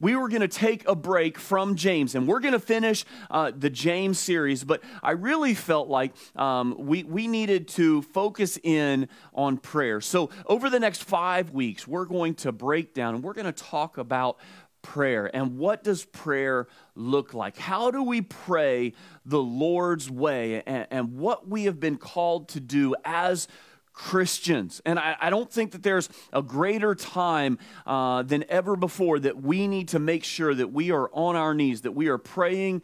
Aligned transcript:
we 0.00 0.14
were 0.14 0.28
going 0.28 0.42
to 0.42 0.48
take 0.48 0.86
a 0.88 0.94
break 0.94 1.38
from 1.38 1.74
James 1.74 2.14
and 2.14 2.28
we're 2.28 2.40
going 2.40 2.52
to 2.52 2.60
finish 2.60 3.04
uh, 3.30 3.50
the 3.54 3.70
James 3.70 4.18
series, 4.18 4.64
but 4.64 4.82
I 5.02 5.12
really 5.12 5.54
felt 5.54 5.88
like 5.88 6.14
um, 6.36 6.74
we, 6.78 7.02
we 7.02 7.26
needed 7.26 7.68
to 7.68 8.02
focus 8.02 8.58
in 8.62 9.08
on 9.34 9.56
prayer. 9.58 10.00
So, 10.00 10.30
over 10.46 10.70
the 10.70 10.80
next 10.80 11.02
five 11.04 11.50
weeks, 11.50 11.86
we're 11.86 12.04
going 12.04 12.34
to 12.36 12.52
break 12.52 12.94
down 12.94 13.16
and 13.16 13.24
we're 13.24 13.34
going 13.34 13.46
to 13.46 13.52
talk 13.52 13.98
about 13.98 14.38
prayer 14.82 15.34
and 15.34 15.58
what 15.58 15.82
does 15.82 16.04
prayer 16.04 16.68
look 16.94 17.34
like? 17.34 17.58
How 17.58 17.90
do 17.90 18.02
we 18.02 18.22
pray 18.22 18.94
the 19.24 19.42
Lord's 19.42 20.10
way 20.10 20.62
and, 20.62 20.86
and 20.90 21.18
what 21.18 21.48
we 21.48 21.64
have 21.64 21.80
been 21.80 21.98
called 21.98 22.48
to 22.50 22.60
do 22.60 22.94
as 23.04 23.48
Christians. 23.98 24.80
And 24.86 24.96
I, 24.96 25.16
I, 25.20 25.28
don't 25.28 25.50
think 25.50 25.72
that 25.72 25.82
there's 25.82 26.08
a 26.32 26.40
greater 26.40 26.94
time 26.94 27.58
uh, 27.84 28.22
than 28.22 28.44
ever 28.48 28.76
before 28.76 29.18
that 29.18 29.42
we 29.42 29.66
need 29.66 29.88
to 29.88 29.98
make 29.98 30.22
sure 30.22 30.54
that 30.54 30.68
we 30.68 30.92
are 30.92 31.10
on 31.12 31.34
our 31.34 31.52
knees, 31.52 31.80
that 31.80 31.92
we 31.92 32.06
are 32.06 32.16
praying 32.16 32.82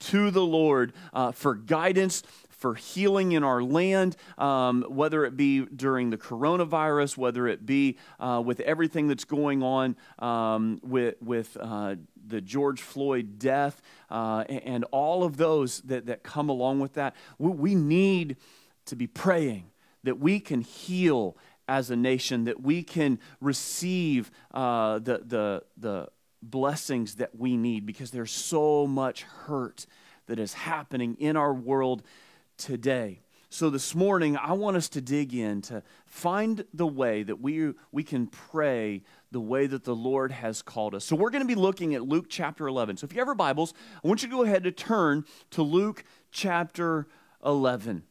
to 0.00 0.32
the 0.32 0.42
Lord 0.42 0.92
uh, 1.12 1.30
for 1.30 1.54
guidance, 1.54 2.24
for 2.50 2.74
healing 2.74 3.30
in 3.30 3.44
our 3.44 3.62
land, 3.62 4.16
um, 4.38 4.84
whether 4.88 5.24
it 5.24 5.36
be 5.36 5.64
during 5.66 6.10
the 6.10 6.18
coronavirus, 6.18 7.16
whether 7.16 7.46
it 7.46 7.64
be 7.64 7.96
uh, 8.18 8.42
with 8.44 8.58
everything 8.58 9.06
that's 9.06 9.24
going 9.24 9.62
on 9.62 9.94
um, 10.18 10.80
with, 10.82 11.14
with 11.22 11.56
uh, 11.60 11.94
the 12.26 12.40
George 12.40 12.82
Floyd 12.82 13.38
death, 13.38 13.80
uh, 14.10 14.42
and, 14.48 14.62
and, 14.64 14.84
all 14.90 15.22
of 15.22 15.36
those 15.36 15.80
that, 15.82 16.06
that 16.06 16.24
come 16.24 16.48
along 16.48 16.80
with 16.80 16.94
that. 16.94 17.14
We, 17.38 17.50
we 17.50 17.74
need 17.76 18.36
to 18.86 18.96
be 18.96 19.06
praying 19.06 19.70
that 20.06 20.18
we 20.18 20.40
can 20.40 20.60
heal 20.60 21.36
as 21.68 21.90
a 21.90 21.96
nation, 21.96 22.44
that 22.44 22.62
we 22.62 22.82
can 22.82 23.18
receive 23.40 24.30
uh, 24.54 24.98
the, 25.00 25.22
the, 25.24 25.62
the 25.76 26.08
blessings 26.42 27.16
that 27.16 27.34
we 27.36 27.56
need 27.56 27.84
because 27.84 28.12
there's 28.12 28.30
so 28.30 28.86
much 28.86 29.22
hurt 29.22 29.86
that 30.26 30.38
is 30.38 30.54
happening 30.54 31.16
in 31.18 31.36
our 31.36 31.52
world 31.52 32.02
today. 32.56 33.20
So, 33.48 33.70
this 33.70 33.94
morning, 33.94 34.36
I 34.36 34.52
want 34.52 34.76
us 34.76 34.88
to 34.90 35.00
dig 35.00 35.32
in 35.32 35.62
to 35.62 35.82
find 36.04 36.64
the 36.74 36.86
way 36.86 37.22
that 37.22 37.40
we, 37.40 37.72
we 37.92 38.02
can 38.02 38.26
pray 38.26 39.02
the 39.30 39.40
way 39.40 39.66
that 39.66 39.84
the 39.84 39.94
Lord 39.94 40.32
has 40.32 40.62
called 40.62 40.94
us. 40.94 41.04
So, 41.04 41.14
we're 41.14 41.30
going 41.30 41.44
to 41.44 41.48
be 41.48 41.54
looking 41.54 41.94
at 41.94 42.02
Luke 42.02 42.26
chapter 42.28 42.66
11. 42.66 42.96
So, 42.98 43.04
if 43.04 43.12
you 43.12 43.20
have 43.20 43.28
your 43.28 43.36
Bibles, 43.36 43.72
I 44.04 44.08
want 44.08 44.22
you 44.22 44.28
to 44.28 44.34
go 44.34 44.42
ahead 44.42 44.66
and 44.66 44.76
turn 44.76 45.24
to 45.52 45.62
Luke 45.62 46.04
chapter 46.32 47.06
11. 47.44 48.02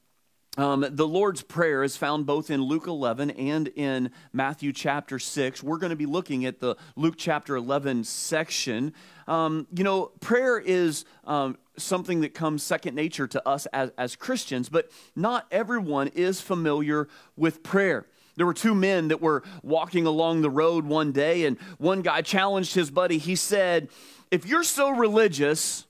Um, 0.58 0.86
the 0.90 1.08
Lord's 1.08 1.42
Prayer 1.42 1.84
is 1.84 1.98
found 1.98 2.26
both 2.26 2.50
in 2.50 2.62
Luke 2.62 2.88
11 2.88 3.32
and 3.32 3.68
in 3.70 4.12
Matthew 4.32 4.72
chapter 4.72 5.20
6. 5.20 5.62
We're 5.62 5.78
going 5.78 5.90
to 5.90 5.98
be 5.98 6.06
looking 6.06 6.46
at 6.46 6.62
the 6.62 6.78
Luke 6.96 7.16
chapter 7.18 7.58
11 7.58 8.06
section. 8.06 8.94
Um, 9.28 9.68
you 9.76 9.84
know, 9.84 10.12
prayer 10.22 10.58
is 10.58 11.04
um, 11.26 11.58
something 11.78 12.22
that 12.22 12.34
comes 12.34 12.64
second 12.64 12.96
nature 12.96 13.28
to 13.28 13.46
us 13.46 13.66
as, 13.74 13.92
as 13.98 14.16
Christians, 14.16 14.70
but 14.70 14.90
not 15.14 15.46
everyone 15.52 16.08
is 16.10 16.40
familiar 16.40 17.10
with 17.36 17.62
prayer. 17.62 18.06
There 18.38 18.46
were 18.46 18.54
two 18.54 18.76
men 18.76 19.10
that 19.10 19.22
were 19.22 19.44
walking 19.62 20.06
along 20.06 20.42
the 20.42 20.50
road 20.50 20.86
one 20.86 21.12
day, 21.12 21.46
and 21.46 21.58
one 21.80 22.02
guy 22.02 22.22
challenged 22.22 22.76
his 22.76 22.92
buddy. 22.92 23.18
He 23.18 23.36
said, 23.36 23.90
If 24.32 24.46
you're 24.46 24.64
so 24.64 24.90
religious, 24.92 25.86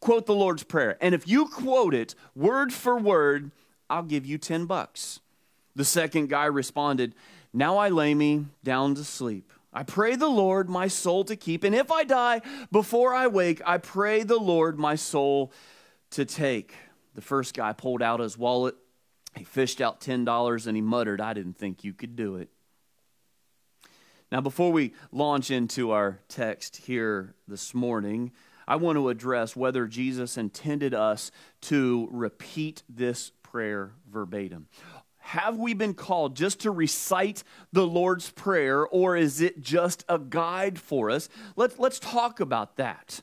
quote 0.00 0.26
the 0.26 0.34
Lord's 0.34 0.62
Prayer. 0.62 0.96
And 1.00 1.14
if 1.14 1.26
you 1.26 1.46
quote 1.46 1.94
it 1.94 2.14
word 2.34 2.72
for 2.72 2.96
word, 2.96 3.50
I'll 3.92 4.02
give 4.02 4.24
you 4.24 4.38
10 4.38 4.64
bucks. 4.64 5.20
The 5.76 5.84
second 5.84 6.30
guy 6.30 6.46
responded, 6.46 7.14
Now 7.52 7.76
I 7.76 7.90
lay 7.90 8.14
me 8.14 8.46
down 8.64 8.94
to 8.94 9.04
sleep. 9.04 9.52
I 9.70 9.82
pray 9.82 10.16
the 10.16 10.28
Lord 10.28 10.70
my 10.70 10.88
soul 10.88 11.24
to 11.24 11.36
keep, 11.36 11.62
and 11.62 11.74
if 11.74 11.92
I 11.92 12.04
die 12.04 12.40
before 12.70 13.14
I 13.14 13.26
wake, 13.26 13.60
I 13.66 13.76
pray 13.76 14.22
the 14.22 14.38
Lord 14.38 14.78
my 14.78 14.96
soul 14.96 15.52
to 16.10 16.24
take. 16.24 16.74
The 17.14 17.20
first 17.20 17.54
guy 17.54 17.74
pulled 17.74 18.02
out 18.02 18.20
his 18.20 18.38
wallet, 18.38 18.76
he 19.36 19.44
fished 19.44 19.82
out 19.82 20.00
$10, 20.00 20.66
and 20.66 20.76
he 20.76 20.82
muttered, 20.82 21.20
I 21.20 21.34
didn't 21.34 21.58
think 21.58 21.84
you 21.84 21.92
could 21.92 22.16
do 22.16 22.36
it. 22.36 22.48
Now, 24.30 24.40
before 24.40 24.72
we 24.72 24.94
launch 25.10 25.50
into 25.50 25.90
our 25.90 26.20
text 26.28 26.76
here 26.76 27.34
this 27.46 27.74
morning, 27.74 28.32
I 28.66 28.76
want 28.76 28.96
to 28.96 29.10
address 29.10 29.54
whether 29.54 29.86
Jesus 29.86 30.38
intended 30.38 30.94
us 30.94 31.30
to 31.62 32.08
repeat 32.10 32.82
this 32.88 33.32
prayer 33.52 33.92
verbatim. 34.10 34.66
Have 35.18 35.58
we 35.58 35.74
been 35.74 35.92
called 35.92 36.34
just 36.34 36.60
to 36.60 36.70
recite 36.70 37.44
the 37.70 37.86
Lord's 37.86 38.30
Prayer, 38.30 38.86
or 38.86 39.14
is 39.14 39.42
it 39.42 39.60
just 39.60 40.06
a 40.08 40.18
guide 40.18 40.78
for 40.78 41.10
us? 41.10 41.28
Let's, 41.54 41.78
let's 41.78 41.98
talk 41.98 42.40
about 42.40 42.76
that. 42.76 43.20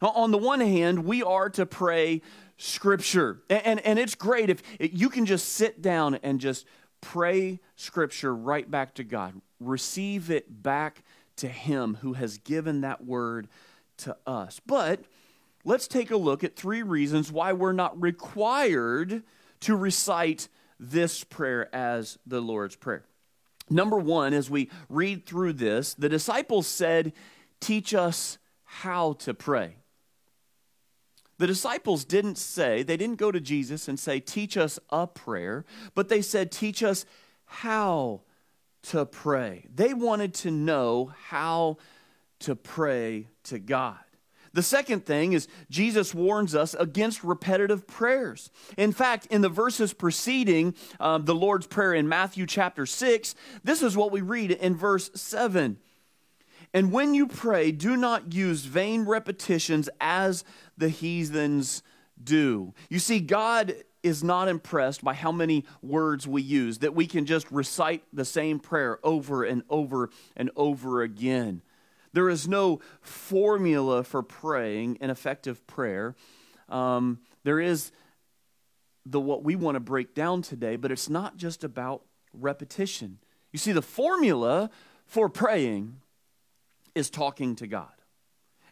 On 0.00 0.30
the 0.30 0.38
one 0.38 0.60
hand, 0.60 1.04
we 1.04 1.24
are 1.24 1.50
to 1.50 1.66
pray 1.66 2.22
Scripture, 2.58 3.42
and, 3.50 3.66
and, 3.66 3.80
and 3.80 3.98
it's 3.98 4.14
great 4.14 4.50
if 4.50 4.62
you 4.78 5.10
can 5.10 5.26
just 5.26 5.48
sit 5.48 5.82
down 5.82 6.14
and 6.22 6.38
just 6.38 6.64
pray 7.00 7.58
Scripture 7.74 8.32
right 8.32 8.70
back 8.70 8.94
to 8.94 9.04
God. 9.04 9.40
Receive 9.58 10.30
it 10.30 10.62
back 10.62 11.02
to 11.36 11.48
Him 11.48 11.98
who 12.02 12.12
has 12.12 12.38
given 12.38 12.82
that 12.82 13.04
word 13.04 13.48
to 13.98 14.16
us. 14.28 14.60
But 14.64 15.00
let's 15.64 15.88
take 15.88 16.12
a 16.12 16.16
look 16.16 16.44
at 16.44 16.54
three 16.54 16.84
reasons 16.84 17.32
why 17.32 17.52
we're 17.52 17.72
not 17.72 18.00
required 18.00 19.24
to 19.62 19.76
recite 19.76 20.48
this 20.78 21.24
prayer 21.24 21.74
as 21.74 22.18
the 22.26 22.40
Lord's 22.40 22.76
Prayer. 22.76 23.04
Number 23.70 23.98
one, 23.98 24.34
as 24.34 24.50
we 24.50 24.70
read 24.88 25.24
through 25.24 25.54
this, 25.54 25.94
the 25.94 26.08
disciples 26.08 26.66
said, 26.66 27.12
Teach 27.60 27.94
us 27.94 28.38
how 28.64 29.14
to 29.14 29.32
pray. 29.32 29.76
The 31.38 31.46
disciples 31.46 32.04
didn't 32.04 32.38
say, 32.38 32.82
they 32.82 32.96
didn't 32.96 33.18
go 33.18 33.32
to 33.32 33.40
Jesus 33.40 33.88
and 33.88 33.98
say, 33.98 34.20
Teach 34.20 34.56
us 34.56 34.78
a 34.90 35.06
prayer, 35.06 35.64
but 35.94 36.08
they 36.08 36.22
said, 36.22 36.50
Teach 36.50 36.82
us 36.82 37.06
how 37.44 38.22
to 38.84 39.06
pray. 39.06 39.66
They 39.72 39.94
wanted 39.94 40.34
to 40.34 40.50
know 40.50 41.12
how 41.28 41.78
to 42.40 42.56
pray 42.56 43.28
to 43.44 43.58
God. 43.58 43.98
The 44.54 44.62
second 44.62 45.06
thing 45.06 45.32
is 45.32 45.48
Jesus 45.70 46.14
warns 46.14 46.54
us 46.54 46.74
against 46.74 47.24
repetitive 47.24 47.86
prayers. 47.86 48.50
In 48.76 48.92
fact, 48.92 49.26
in 49.26 49.40
the 49.40 49.48
verses 49.48 49.92
preceding 49.94 50.74
um, 51.00 51.24
the 51.24 51.34
Lord's 51.34 51.66
Prayer 51.66 51.94
in 51.94 52.08
Matthew 52.08 52.46
chapter 52.46 52.84
6, 52.84 53.34
this 53.64 53.82
is 53.82 53.96
what 53.96 54.12
we 54.12 54.20
read 54.20 54.50
in 54.50 54.76
verse 54.76 55.10
7. 55.14 55.78
And 56.74 56.92
when 56.92 57.14
you 57.14 57.26
pray, 57.26 57.70
do 57.70 57.96
not 57.96 58.32
use 58.32 58.64
vain 58.64 59.04
repetitions 59.04 59.88
as 60.00 60.44
the 60.76 60.88
heathens 60.88 61.82
do. 62.22 62.72
You 62.88 62.98
see, 62.98 63.20
God 63.20 63.74
is 64.02 64.24
not 64.24 64.48
impressed 64.48 65.04
by 65.04 65.14
how 65.14 65.32
many 65.32 65.64
words 65.80 66.26
we 66.26 66.42
use, 66.42 66.78
that 66.78 66.94
we 66.94 67.06
can 67.06 67.24
just 67.24 67.50
recite 67.50 68.02
the 68.12 68.24
same 68.24 68.58
prayer 68.58 68.98
over 69.02 69.44
and 69.44 69.62
over 69.68 70.10
and 70.36 70.50
over 70.56 71.02
again. 71.02 71.62
There 72.12 72.28
is 72.28 72.46
no 72.46 72.80
formula 73.00 74.04
for 74.04 74.22
praying 74.22 74.98
an 75.00 75.10
effective 75.10 75.66
prayer. 75.66 76.14
Um, 76.68 77.20
there 77.44 77.60
is 77.60 77.92
the 79.04 79.20
what 79.20 79.42
we 79.42 79.56
want 79.56 79.76
to 79.76 79.80
break 79.80 80.14
down 80.14 80.42
today, 80.42 80.76
but 80.76 80.92
it's 80.92 81.08
not 81.08 81.36
just 81.36 81.64
about 81.64 82.02
repetition. 82.32 83.18
You 83.52 83.58
see, 83.58 83.72
the 83.72 83.82
formula 83.82 84.70
for 85.06 85.28
praying 85.28 86.00
is 86.94 87.10
talking 87.10 87.56
to 87.56 87.66
God. 87.66 87.92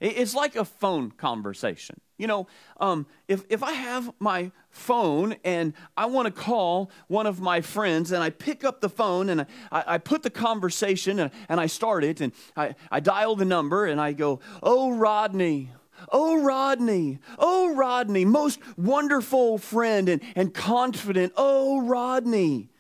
It's 0.01 0.35
like 0.35 0.57
a 0.57 0.65
phone 0.65 1.11
conversation. 1.11 2.01
You 2.21 2.27
know, 2.27 2.47
um, 2.79 3.07
if, 3.29 3.45
if 3.49 3.63
I 3.63 3.73
have 3.73 4.13
my 4.19 4.53
phone 4.69 5.37
and 5.43 5.73
I 5.97 6.05
want 6.05 6.27
to 6.27 6.31
call 6.31 6.91
one 7.09 7.27
of 7.27 7.41
my 7.41 7.63
friends 7.63 8.13
and 8.13 8.23
I 8.23 8.29
pick 8.29 8.63
up 8.63 8.83
the 8.83 8.91
phone 8.91 9.31
and 9.31 9.47
I, 9.73 9.85
I 9.87 9.99
put 9.99 10.23
the 10.23 10.29
conversation 10.29 11.19
and, 11.19 11.31
and 11.49 11.59
I 11.59 11.65
start 11.65 12.05
it 12.05 12.21
and 12.21 12.33
I, 12.55 12.75
I 12.91 13.01
dial 13.01 13.37
the 13.37 13.47
number 13.47 13.87
and 13.87 13.99
I 13.99 14.13
go, 14.13 14.41
Oh, 14.63 14.93
Rodney, 14.93 15.71
Oh, 16.13 16.43
Rodney, 16.43 17.19
oh, 17.39 17.75
Rodney, 17.75 18.25
most 18.25 18.59
wonderful 18.77 19.59
friend 19.59 20.09
and, 20.09 20.23
and 20.35 20.53
confident. 20.53 21.33
Oh, 21.37 21.81
Rodney. 21.81 22.71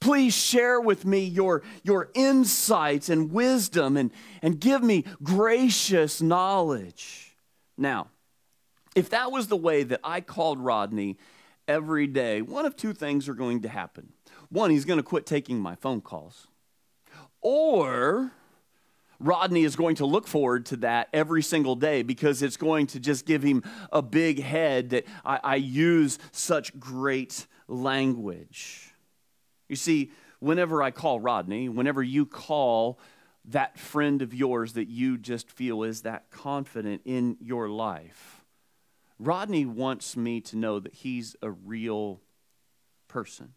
Please 0.00 0.34
share 0.34 0.80
with 0.80 1.06
me 1.06 1.24
your, 1.24 1.62
your 1.82 2.10
insights 2.14 3.08
and 3.08 3.32
wisdom 3.32 3.96
and, 3.96 4.10
and 4.42 4.60
give 4.60 4.82
me 4.82 5.04
gracious 5.22 6.20
knowledge. 6.20 7.34
Now, 7.78 8.08
if 8.94 9.10
that 9.10 9.32
was 9.32 9.48
the 9.48 9.56
way 9.56 9.82
that 9.82 10.00
I 10.04 10.20
called 10.20 10.58
Rodney 10.58 11.18
every 11.66 12.06
day, 12.06 12.42
one 12.42 12.66
of 12.66 12.76
two 12.76 12.92
things 12.92 13.28
are 13.28 13.34
going 13.34 13.62
to 13.62 13.68
happen. 13.68 14.12
One, 14.50 14.70
he's 14.70 14.84
going 14.84 14.98
to 14.98 15.02
quit 15.02 15.26
taking 15.26 15.58
my 15.58 15.74
phone 15.74 16.00
calls, 16.00 16.46
or 17.40 18.32
Rodney 19.18 19.64
is 19.64 19.76
going 19.76 19.96
to 19.96 20.06
look 20.06 20.26
forward 20.26 20.66
to 20.66 20.76
that 20.78 21.08
every 21.12 21.42
single 21.42 21.76
day 21.76 22.02
because 22.02 22.42
it's 22.42 22.56
going 22.56 22.86
to 22.88 23.00
just 23.00 23.26
give 23.26 23.42
him 23.42 23.62
a 23.92 24.02
big 24.02 24.42
head 24.42 24.90
that 24.90 25.06
I, 25.24 25.40
I 25.42 25.56
use 25.56 26.18
such 26.32 26.78
great 26.78 27.46
language. 27.68 28.92
You 29.68 29.76
see, 29.76 30.12
whenever 30.40 30.82
I 30.82 30.90
call 30.90 31.20
Rodney, 31.20 31.68
whenever 31.68 32.02
you 32.02 32.26
call 32.26 32.98
that 33.46 33.78
friend 33.78 34.22
of 34.22 34.34
yours 34.34 34.74
that 34.74 34.88
you 34.88 35.18
just 35.18 35.50
feel 35.50 35.82
is 35.82 36.02
that 36.02 36.30
confident 36.30 37.02
in 37.04 37.36
your 37.40 37.68
life. 37.68 38.33
Rodney 39.26 39.64
wants 39.64 40.16
me 40.16 40.40
to 40.42 40.56
know 40.56 40.78
that 40.78 40.94
he's 40.94 41.34
a 41.40 41.50
real 41.50 42.20
person. 43.08 43.54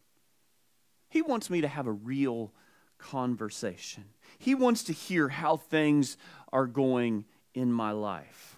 He 1.10 1.22
wants 1.22 1.50
me 1.50 1.62
to 1.62 1.68
have 1.68 1.88
a 1.88 1.92
real 1.92 2.54
conversation. 2.98 4.06
He 4.38 4.56
wants 4.56 4.84
to 4.86 4.94
hear 4.94 5.30
how 5.30 5.58
things 5.58 6.18
are 6.54 6.68
going 6.68 7.26
in 7.54 7.72
my 7.72 7.92
life. 7.92 8.58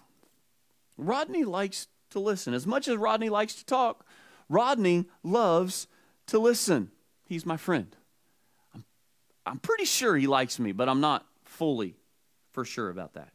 Rodney 0.96 1.44
likes 1.44 1.88
to 2.10 2.20
listen. 2.20 2.54
As 2.54 2.66
much 2.66 2.86
as 2.88 2.96
Rodney 2.96 3.28
likes 3.28 3.54
to 3.56 3.64
talk, 3.64 4.06
Rodney 4.48 5.06
loves 5.22 5.86
to 6.26 6.38
listen. 6.38 6.90
He's 7.24 7.46
my 7.46 7.56
friend. 7.56 7.96
I'm, 8.74 8.84
I'm 9.46 9.58
pretty 9.58 9.84
sure 9.84 10.16
he 10.16 10.26
likes 10.26 10.58
me, 10.58 10.72
but 10.72 10.88
I'm 10.88 11.00
not 11.00 11.26
fully 11.44 11.96
for 12.52 12.64
sure 12.64 12.90
about 12.90 13.14
that. 13.14 13.32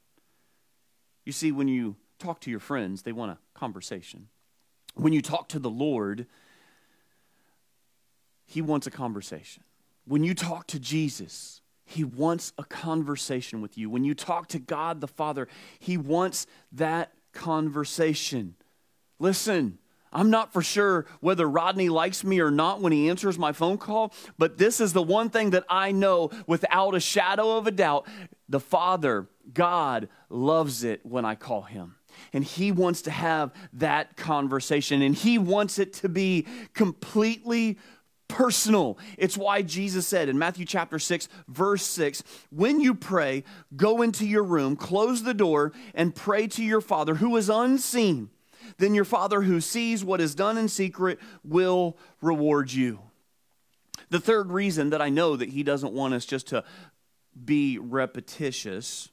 You 1.25 1.31
see, 1.31 1.51
when 1.51 1.67
you 1.67 1.95
talk 2.19 2.41
to 2.41 2.51
your 2.51 2.59
friends, 2.59 3.01
they 3.01 3.11
want 3.11 3.31
a 3.31 3.37
conversation. 3.55 4.27
When 4.93 5.13
you 5.13 5.21
talk 5.21 5.49
to 5.49 5.59
the 5.59 5.69
Lord, 5.69 6.27
he 8.45 8.61
wants 8.61 8.85
a 8.85 8.91
conversation. 8.91 9.63
When 10.05 10.23
you 10.23 10.35
talk 10.35 10.67
to 10.67 10.79
Jesus, 10.79 11.61
he 11.85 12.03
wants 12.03 12.51
a 12.57 12.63
conversation 12.63 13.61
with 13.61 13.77
you. 13.77 13.89
When 13.89 14.03
you 14.03 14.15
talk 14.15 14.47
to 14.49 14.59
God 14.59 15.01
the 15.01 15.07
Father, 15.07 15.47
He 15.79 15.97
wants 15.97 16.47
that 16.73 17.13
conversation. 17.31 18.55
Listen, 19.19 19.77
I'm 20.11 20.29
not 20.29 20.51
for 20.51 20.61
sure 20.61 21.05
whether 21.19 21.47
Rodney 21.47 21.89
likes 21.89 22.23
me 22.23 22.39
or 22.39 22.49
not 22.49 22.81
when 22.81 22.91
he 22.91 23.09
answers 23.09 23.37
my 23.37 23.51
phone 23.51 23.77
call, 23.77 24.13
but 24.37 24.57
this 24.57 24.79
is 24.79 24.93
the 24.93 25.03
one 25.03 25.29
thing 25.29 25.51
that 25.51 25.65
I 25.69 25.91
know 25.91 26.31
without 26.47 26.95
a 26.95 26.99
shadow 26.99 27.57
of 27.57 27.67
a 27.67 27.71
doubt. 27.71 28.07
The 28.49 28.59
Father, 28.59 29.27
God, 29.53 30.07
loves 30.29 30.83
it 30.83 31.05
when 31.05 31.25
I 31.25 31.35
call 31.35 31.63
Him. 31.63 31.95
And 32.33 32.43
He 32.43 32.71
wants 32.71 33.01
to 33.03 33.11
have 33.11 33.51
that 33.73 34.17
conversation, 34.17 35.01
and 35.01 35.15
He 35.15 35.37
wants 35.37 35.79
it 35.79 35.93
to 35.93 36.09
be 36.09 36.45
completely 36.73 37.77
personal. 38.27 38.97
It's 39.17 39.37
why 39.37 39.61
Jesus 39.61 40.07
said 40.07 40.29
in 40.29 40.37
Matthew 40.37 40.65
chapter 40.65 40.99
6, 40.99 41.27
verse 41.47 41.83
6 41.83 42.23
when 42.49 42.79
you 42.81 42.95
pray, 42.95 43.43
go 43.75 44.01
into 44.01 44.25
your 44.25 44.43
room, 44.43 44.75
close 44.75 45.23
the 45.23 45.33
door, 45.33 45.73
and 45.93 46.15
pray 46.15 46.47
to 46.47 46.63
your 46.63 46.81
Father 46.81 47.15
who 47.15 47.35
is 47.37 47.49
unseen. 47.49 48.29
Then 48.77 48.93
your 48.93 49.05
Father 49.05 49.41
who 49.41 49.61
sees 49.61 50.03
what 50.03 50.21
is 50.21 50.35
done 50.35 50.57
in 50.57 50.67
secret 50.67 51.19
will 51.43 51.97
reward 52.21 52.71
you. 52.71 52.99
The 54.09 54.19
third 54.19 54.51
reason 54.51 54.89
that 54.89 55.01
I 55.01 55.09
know 55.09 55.35
that 55.35 55.49
He 55.49 55.63
doesn't 55.63 55.93
want 55.93 56.13
us 56.13 56.25
just 56.25 56.47
to 56.47 56.63
be 57.43 57.77
repetitious 57.77 59.09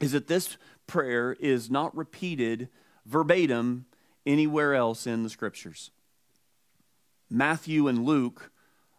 is 0.00 0.12
that 0.12 0.26
this 0.26 0.56
prayer 0.86 1.36
is 1.38 1.70
not 1.70 1.96
repeated 1.96 2.68
verbatim 3.06 3.86
anywhere 4.26 4.74
else 4.74 5.06
in 5.06 5.22
the 5.22 5.30
scriptures. 5.30 5.90
Matthew 7.30 7.88
and 7.88 8.04
Luke 8.04 8.50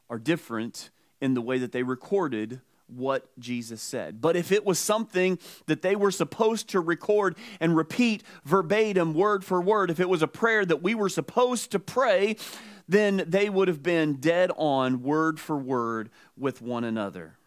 are 0.10 0.20
different 0.20 0.90
in 1.22 1.34
the 1.34 1.42
way 1.42 1.58
that 1.58 1.72
they 1.72 1.84
recorded 1.84 2.62
what 2.88 3.28
Jesus 3.40 3.82
said. 3.82 4.22
But 4.22 4.36
if 4.36 4.52
it 4.52 4.66
was 4.66 4.78
something 4.78 5.40
that 5.66 5.82
they 5.82 5.96
were 5.96 6.12
supposed 6.12 6.70
to 6.70 6.80
record 6.80 7.36
and 7.60 7.76
repeat 7.76 8.24
verbatim, 8.44 9.14
word 9.14 9.44
for 9.44 9.60
word, 9.62 9.90
if 9.90 10.00
it 10.00 10.10
was 10.10 10.22
a 10.22 10.28
prayer 10.28 10.66
that 10.66 10.84
we 10.84 10.94
were 10.94 11.10
supposed 11.10 11.72
to 11.72 11.80
pray, 11.80 12.36
then 12.88 13.24
they 13.28 13.50
would 13.50 13.68
have 13.68 13.82
been 13.82 14.16
dead 14.16 14.52
on, 14.56 15.02
word 15.02 15.40
for 15.40 15.58
word, 15.58 16.12
with 16.38 16.62
one 16.62 16.84
another. 16.84 17.38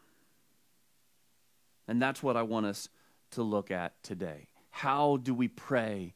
And 1.87 2.02
that's 2.02 2.23
what 2.23 2.37
I 2.37 2.43
want 2.43 2.67
us 2.67 2.88
to 3.32 3.42
look 3.42 3.70
at 3.70 4.02
today. 4.02 4.48
How 4.70 5.16
do 5.16 5.34
we 5.34 5.48
pray 5.48 6.14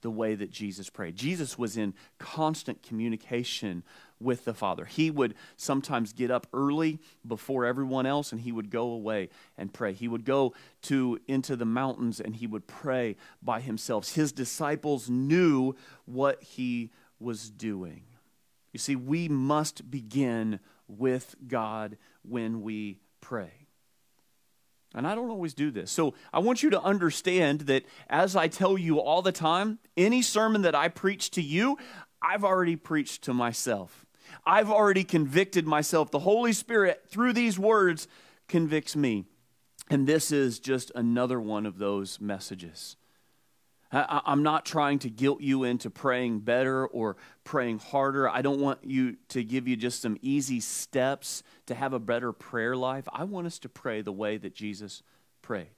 the 0.00 0.10
way 0.10 0.34
that 0.34 0.50
Jesus 0.50 0.90
prayed? 0.90 1.16
Jesus 1.16 1.58
was 1.58 1.76
in 1.76 1.94
constant 2.18 2.82
communication 2.82 3.82
with 4.20 4.44
the 4.44 4.54
Father. 4.54 4.84
He 4.84 5.10
would 5.10 5.34
sometimes 5.56 6.12
get 6.12 6.30
up 6.30 6.46
early 6.52 7.00
before 7.26 7.64
everyone 7.64 8.06
else 8.06 8.32
and 8.32 8.40
he 8.40 8.52
would 8.52 8.70
go 8.70 8.90
away 8.90 9.28
and 9.56 9.72
pray. 9.72 9.92
He 9.92 10.08
would 10.08 10.24
go 10.24 10.54
to 10.82 11.18
into 11.26 11.56
the 11.56 11.64
mountains 11.64 12.20
and 12.20 12.36
he 12.36 12.46
would 12.46 12.66
pray 12.66 13.16
by 13.42 13.60
himself. 13.60 14.14
His 14.14 14.32
disciples 14.32 15.08
knew 15.08 15.74
what 16.04 16.42
he 16.42 16.90
was 17.20 17.50
doing. 17.50 18.04
You 18.72 18.78
see, 18.78 18.96
we 18.96 19.28
must 19.28 19.90
begin 19.90 20.60
with 20.86 21.36
God 21.46 21.96
when 22.22 22.62
we 22.62 23.00
pray. 23.20 23.67
And 24.94 25.06
I 25.06 25.14
don't 25.14 25.30
always 25.30 25.54
do 25.54 25.70
this. 25.70 25.90
So 25.90 26.14
I 26.32 26.38
want 26.38 26.62
you 26.62 26.70
to 26.70 26.82
understand 26.82 27.62
that 27.62 27.84
as 28.08 28.34
I 28.34 28.48
tell 28.48 28.78
you 28.78 29.00
all 29.00 29.22
the 29.22 29.32
time, 29.32 29.78
any 29.96 30.22
sermon 30.22 30.62
that 30.62 30.74
I 30.74 30.88
preach 30.88 31.30
to 31.32 31.42
you, 31.42 31.76
I've 32.22 32.44
already 32.44 32.76
preached 32.76 33.22
to 33.24 33.34
myself. 33.34 34.06
I've 34.44 34.70
already 34.70 35.04
convicted 35.04 35.66
myself. 35.66 36.10
The 36.10 36.20
Holy 36.20 36.52
Spirit, 36.52 37.04
through 37.08 37.32
these 37.32 37.58
words, 37.58 38.08
convicts 38.48 38.96
me. 38.96 39.24
And 39.90 40.06
this 40.06 40.30
is 40.30 40.58
just 40.58 40.92
another 40.94 41.40
one 41.40 41.64
of 41.64 41.78
those 41.78 42.20
messages. 42.20 42.97
I, 43.90 44.20
am 44.26 44.42
not 44.42 44.66
trying 44.66 44.98
to 45.00 45.10
guilt 45.10 45.40
you 45.40 45.64
into 45.64 45.88
praying 45.88 46.40
better 46.40 46.86
or 46.86 47.16
praying 47.44 47.78
harder. 47.78 48.28
I 48.28 48.42
don't 48.42 48.60
want 48.60 48.84
you 48.84 49.16
to 49.28 49.42
give 49.42 49.66
you 49.66 49.76
just 49.76 50.02
some 50.02 50.18
easy 50.20 50.60
steps 50.60 51.42
to 51.66 51.74
have 51.74 51.94
a 51.94 51.98
better 51.98 52.32
prayer 52.32 52.76
life. 52.76 53.08
I 53.12 53.24
want 53.24 53.46
us 53.46 53.58
to 53.60 53.68
pray 53.68 54.02
the 54.02 54.12
way 54.12 54.36
that 54.36 54.54
Jesus 54.54 55.02
prayed. 55.40 55.68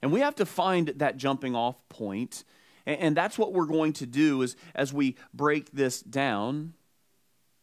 And 0.00 0.12
we 0.12 0.20
have 0.20 0.36
to 0.36 0.46
find 0.46 0.88
that 0.96 1.16
jumping 1.16 1.56
off 1.56 1.76
point. 1.88 2.44
And, 2.86 3.00
and 3.00 3.16
that's 3.16 3.36
what 3.36 3.52
we're 3.52 3.66
going 3.66 3.94
to 3.94 4.06
do 4.06 4.42
is 4.42 4.56
as 4.74 4.92
we 4.92 5.16
break 5.34 5.72
this 5.72 6.00
down 6.00 6.74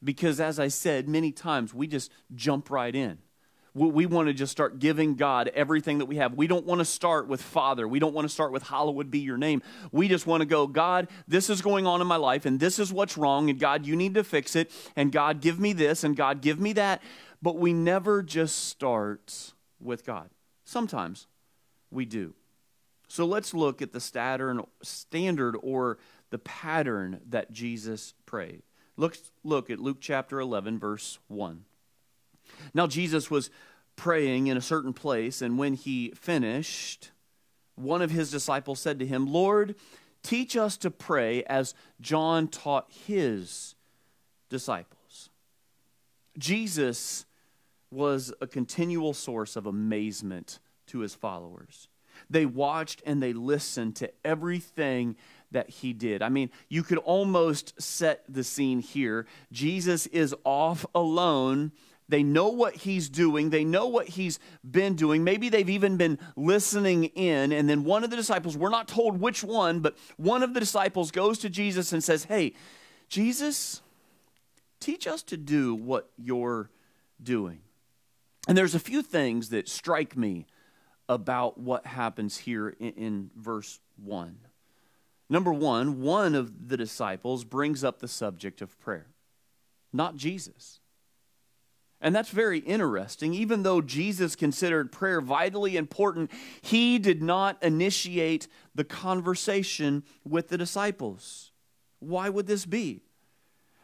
because, 0.04 0.40
as 0.40 0.60
I 0.60 0.68
said 0.68 1.08
many 1.08 1.32
times, 1.32 1.74
we 1.74 1.88
just 1.88 2.12
jump 2.36 2.70
right 2.70 2.94
in. 2.94 3.20
We 3.78 4.06
want 4.06 4.30
to 4.30 4.34
just 4.34 4.54
start 4.54 4.80
giving 4.80 5.16
God 5.16 5.52
everything 5.54 5.98
that 5.98 6.06
we 6.06 6.16
have. 6.16 6.34
We 6.34 6.48
don't 6.48 6.66
want 6.66 6.80
to 6.80 6.86
start 6.86 7.28
with 7.28 7.42
Father. 7.42 7.86
We 7.86 8.00
don't 8.00 8.14
want 8.14 8.24
to 8.24 8.34
start 8.34 8.54
with 8.54 8.64
Hallowed 8.64 9.12
be 9.12 9.20
your 9.20 9.38
name. 9.38 9.62
We 9.92 10.08
just 10.08 10.26
want 10.26 10.40
to 10.40 10.46
go, 10.46 10.66
God, 10.66 11.10
this 11.28 11.50
is 11.50 11.62
going 11.62 11.86
on 11.86 12.00
in 12.00 12.08
my 12.08 12.16
life, 12.16 12.46
and 12.46 12.58
this 12.58 12.80
is 12.80 12.94
what's 12.94 13.18
wrong, 13.18 13.50
and 13.50 13.60
God, 13.60 13.86
you 13.86 13.98
need 13.98 14.14
to 14.14 14.24
fix 14.24 14.56
it, 14.56 14.72
and 14.96 15.12
God, 15.12 15.42
give 15.42 15.60
me 15.60 15.74
this, 15.74 16.06
and 16.06 16.16
God, 16.16 16.40
give 16.40 16.58
me 16.58 16.72
that. 16.72 17.04
But 17.42 17.58
we 17.58 17.74
never 17.74 18.24
just 18.24 18.70
start 18.70 19.54
with 19.82 20.06
God. 20.06 20.30
Sometimes 20.64 21.28
we 21.92 22.06
do. 22.06 22.34
So 23.10 23.26
let's 23.26 23.54
look 23.54 23.82
at 23.82 23.92
the 23.92 24.00
standard 24.00 25.56
or 25.62 25.98
the 26.30 26.40
pattern 26.40 27.20
that 27.30 27.52
Jesus 27.52 28.14
prayed. 28.26 28.64
Look, 28.96 29.18
look 29.44 29.70
at 29.70 29.80
Luke 29.80 29.98
chapter 30.00 30.40
11, 30.40 30.80
verse 30.80 31.20
1. 31.28 31.66
Now, 32.74 32.88
Jesus 32.88 33.30
was 33.30 33.50
praying 33.96 34.48
in 34.48 34.58
a 34.58 34.62
certain 34.62 34.94
place, 34.94 35.42
and 35.42 35.58
when 35.58 35.74
he 35.74 36.12
finished, 36.16 37.12
one 37.76 38.02
of 38.02 38.12
his 38.12 38.32
disciples 38.32 38.80
said 38.80 39.00
to 39.00 39.06
him, 39.06 39.32
Lord, 39.32 39.76
teach 40.24 40.58
us 40.58 40.78
to 40.78 40.92
pray 40.92 41.44
as 41.44 41.74
John 42.02 42.48
taught 42.48 42.92
his 43.06 43.76
disciples. 44.50 45.30
Jesus 46.38 47.26
was 47.92 48.34
a 48.42 48.48
continual 48.48 49.14
source 49.14 49.56
of 49.56 49.66
amazement 49.66 50.60
to 50.88 51.00
his 51.00 51.16
followers. 51.16 51.88
They 52.30 52.46
watched 52.46 53.02
and 53.06 53.22
they 53.22 53.34
listened 53.34 53.96
to 53.98 54.12
everything 54.24 55.16
that 55.52 55.70
he 55.70 55.94
did. 55.94 56.22
I 56.22 56.30
mean, 56.30 56.50
you 56.70 56.84
could 56.84 56.98
almost 57.00 57.80
set 57.82 58.24
the 58.28 58.44
scene 58.44 58.80
here. 58.80 59.26
Jesus 59.52 60.08
is 60.08 60.36
off 60.44 60.86
alone. 60.94 61.72
They 62.08 62.22
know 62.22 62.50
what 62.50 62.76
he's 62.76 63.10
doing. 63.10 63.50
They 63.50 63.64
know 63.64 63.88
what 63.88 64.10
he's 64.10 64.40
been 64.70 64.96
doing. 64.96 65.24
Maybe 65.24 65.50
they've 65.50 65.70
even 65.70 65.98
been 65.98 66.20
listening 66.36 67.06
in. 67.06 67.52
And 67.52 67.68
then 67.68 67.84
one 67.84 68.04
of 68.04 68.12
the 68.12 68.16
disciples, 68.16 68.56
we're 68.56 68.70
not 68.70 68.88
told 68.88 69.20
which 69.20 69.44
one, 69.44 69.80
but 69.80 69.98
one 70.18 70.44
of 70.44 70.54
the 70.54 70.60
disciples 70.60 71.10
goes 71.12 71.40
to 71.40 71.50
Jesus 71.50 71.92
and 71.94 72.04
says, 72.04 72.26
Hey, 72.26 72.54
Jesus, 73.10 73.82
teach 74.80 75.08
us 75.08 75.24
to 75.24 75.38
do 75.38 75.74
what 75.74 76.10
you're 76.18 76.70
doing. 77.22 77.62
And 78.48 78.58
there's 78.58 78.76
a 78.76 78.80
few 78.80 79.02
things 79.02 79.50
that 79.50 79.68
strike 79.68 80.16
me 80.16 80.46
about 81.10 81.58
what 81.58 81.88
happens 81.88 82.38
here 82.38 82.70
in, 82.80 82.92
in 82.92 83.32
verse 83.36 83.80
1. 84.04 84.38
Number 85.28 85.52
one, 85.52 86.02
one 86.02 86.36
of 86.36 86.70
the 86.70 86.78
disciples 86.78 87.44
brings 87.44 87.84
up 87.84 88.00
the 88.00 88.08
subject 88.08 88.62
of 88.62 88.80
prayer, 88.80 89.08
not 89.92 90.16
Jesus. 90.16 90.80
And 92.06 92.16
that's 92.16 92.30
very 92.30 92.60
interesting. 92.60 93.34
Even 93.34 93.64
though 93.64 93.82
Jesus 93.82 94.36
considered 94.36 94.92
prayer 94.92 95.22
vitally 95.22 95.76
important, 95.76 96.30
he 96.62 97.00
did 97.00 97.24
not 97.24 97.58
initiate 97.64 98.48
the 98.76 98.84
conversation 98.84 100.04
with 100.24 100.50
the 100.50 100.58
disciples. 100.58 101.50
Why 101.98 102.30
would 102.30 102.46
this 102.46 102.68
be? 102.68 103.02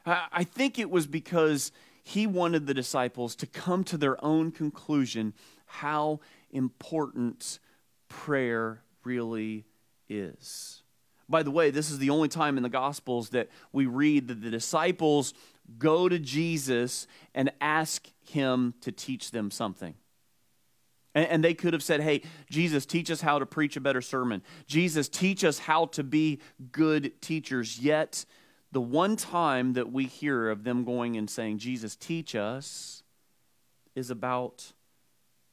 I 0.06 0.44
think 0.44 0.78
it 0.78 0.92
was 0.92 1.08
because 1.08 1.72
he 2.04 2.28
wanted 2.28 2.68
the 2.68 2.76
disciples 2.76 3.36
to 3.38 3.48
come 3.48 3.84
to 3.86 3.98
their 3.98 4.24
own 4.24 4.52
conclusion 4.52 5.34
how 5.66 6.20
important 6.52 7.58
prayer 8.08 8.84
really 9.04 9.66
is. 10.10 10.84
By 11.28 11.42
the 11.42 11.50
way, 11.50 11.72
this 11.72 11.90
is 11.90 11.98
the 11.98 12.12
only 12.12 12.28
time 12.28 12.58
in 12.58 12.62
the 12.62 12.70
Gospels 12.70 13.30
that 13.30 13.50
we 13.72 13.88
read 13.88 14.28
that 14.28 14.42
the 14.42 14.52
disciples 14.52 15.34
go 15.78 16.10
to 16.10 16.20
Jesus 16.20 17.08
and 17.34 17.52
ask 17.62 18.08
him 18.22 18.74
to 18.82 18.92
teach 18.92 19.32
them 19.32 19.52
something. 19.52 19.96
And, 21.14 21.44
they 21.44 21.54
could 21.54 21.74
have 21.74 21.84
said, 21.84 22.00
Hey, 22.00 22.22
Jesus, 22.50 22.86
teach 22.86 23.12
us 23.12 23.20
how 23.20 23.38
to 23.38 23.46
preach 23.46 23.76
a 23.76 23.82
better 23.82 24.02
sermon. 24.02 24.42
Jesus, 24.66 25.10
teach 25.10 25.44
us 25.44 25.60
how 25.60 25.88
to 25.88 26.04
be 26.04 26.40
good 26.72 27.22
teachers. 27.22 27.80
Yet, 27.80 28.26
the 28.72 28.80
one 28.80 29.18
time 29.18 29.74
that 29.74 29.92
we 29.92 30.06
hear 30.06 30.50
of 30.50 30.64
them 30.64 30.86
going 30.86 31.18
and 31.18 31.30
saying, 31.30 31.58
Jesus, 31.58 31.98
teach 31.98 32.34
us, 32.34 33.04
is 33.94 34.10
about 34.10 34.72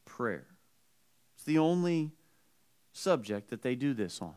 prayer. 0.05 0.47
It's 1.35 1.45
the 1.45 1.59
only 1.59 2.13
subject 2.93 3.51
that 3.51 3.63
they 3.63 3.75
do 3.75 3.95
this 3.95 4.23
on. 4.23 4.35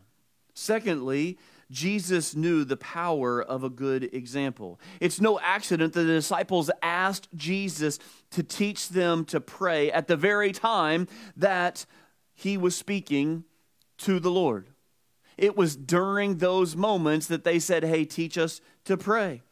Secondly, 0.54 1.38
Jesus 1.72 2.36
knew 2.36 2.64
the 2.64 2.76
power 2.76 3.42
of 3.42 3.64
a 3.64 3.70
good 3.70 4.14
example. 4.14 4.78
It's 5.00 5.20
no 5.20 5.40
accident 5.40 5.94
that 5.94 6.02
the 6.02 6.12
disciples 6.12 6.70
asked 6.82 7.28
Jesus 7.34 7.98
to 8.32 8.42
teach 8.42 8.90
them 8.90 9.24
to 9.26 9.40
pray 9.40 9.90
at 9.90 10.06
the 10.06 10.16
very 10.16 10.52
time 10.52 11.08
that 11.36 11.86
he 12.34 12.56
was 12.56 12.76
speaking 12.76 13.44
to 13.98 14.20
the 14.20 14.30
Lord. 14.30 14.68
It 15.38 15.56
was 15.56 15.74
during 15.74 16.36
those 16.36 16.76
moments 16.76 17.26
that 17.28 17.44
they 17.44 17.58
said, 17.58 17.84
Hey, 17.84 18.04
teach 18.04 18.36
us 18.36 18.60
to 18.84 18.96
pray. 18.96 19.42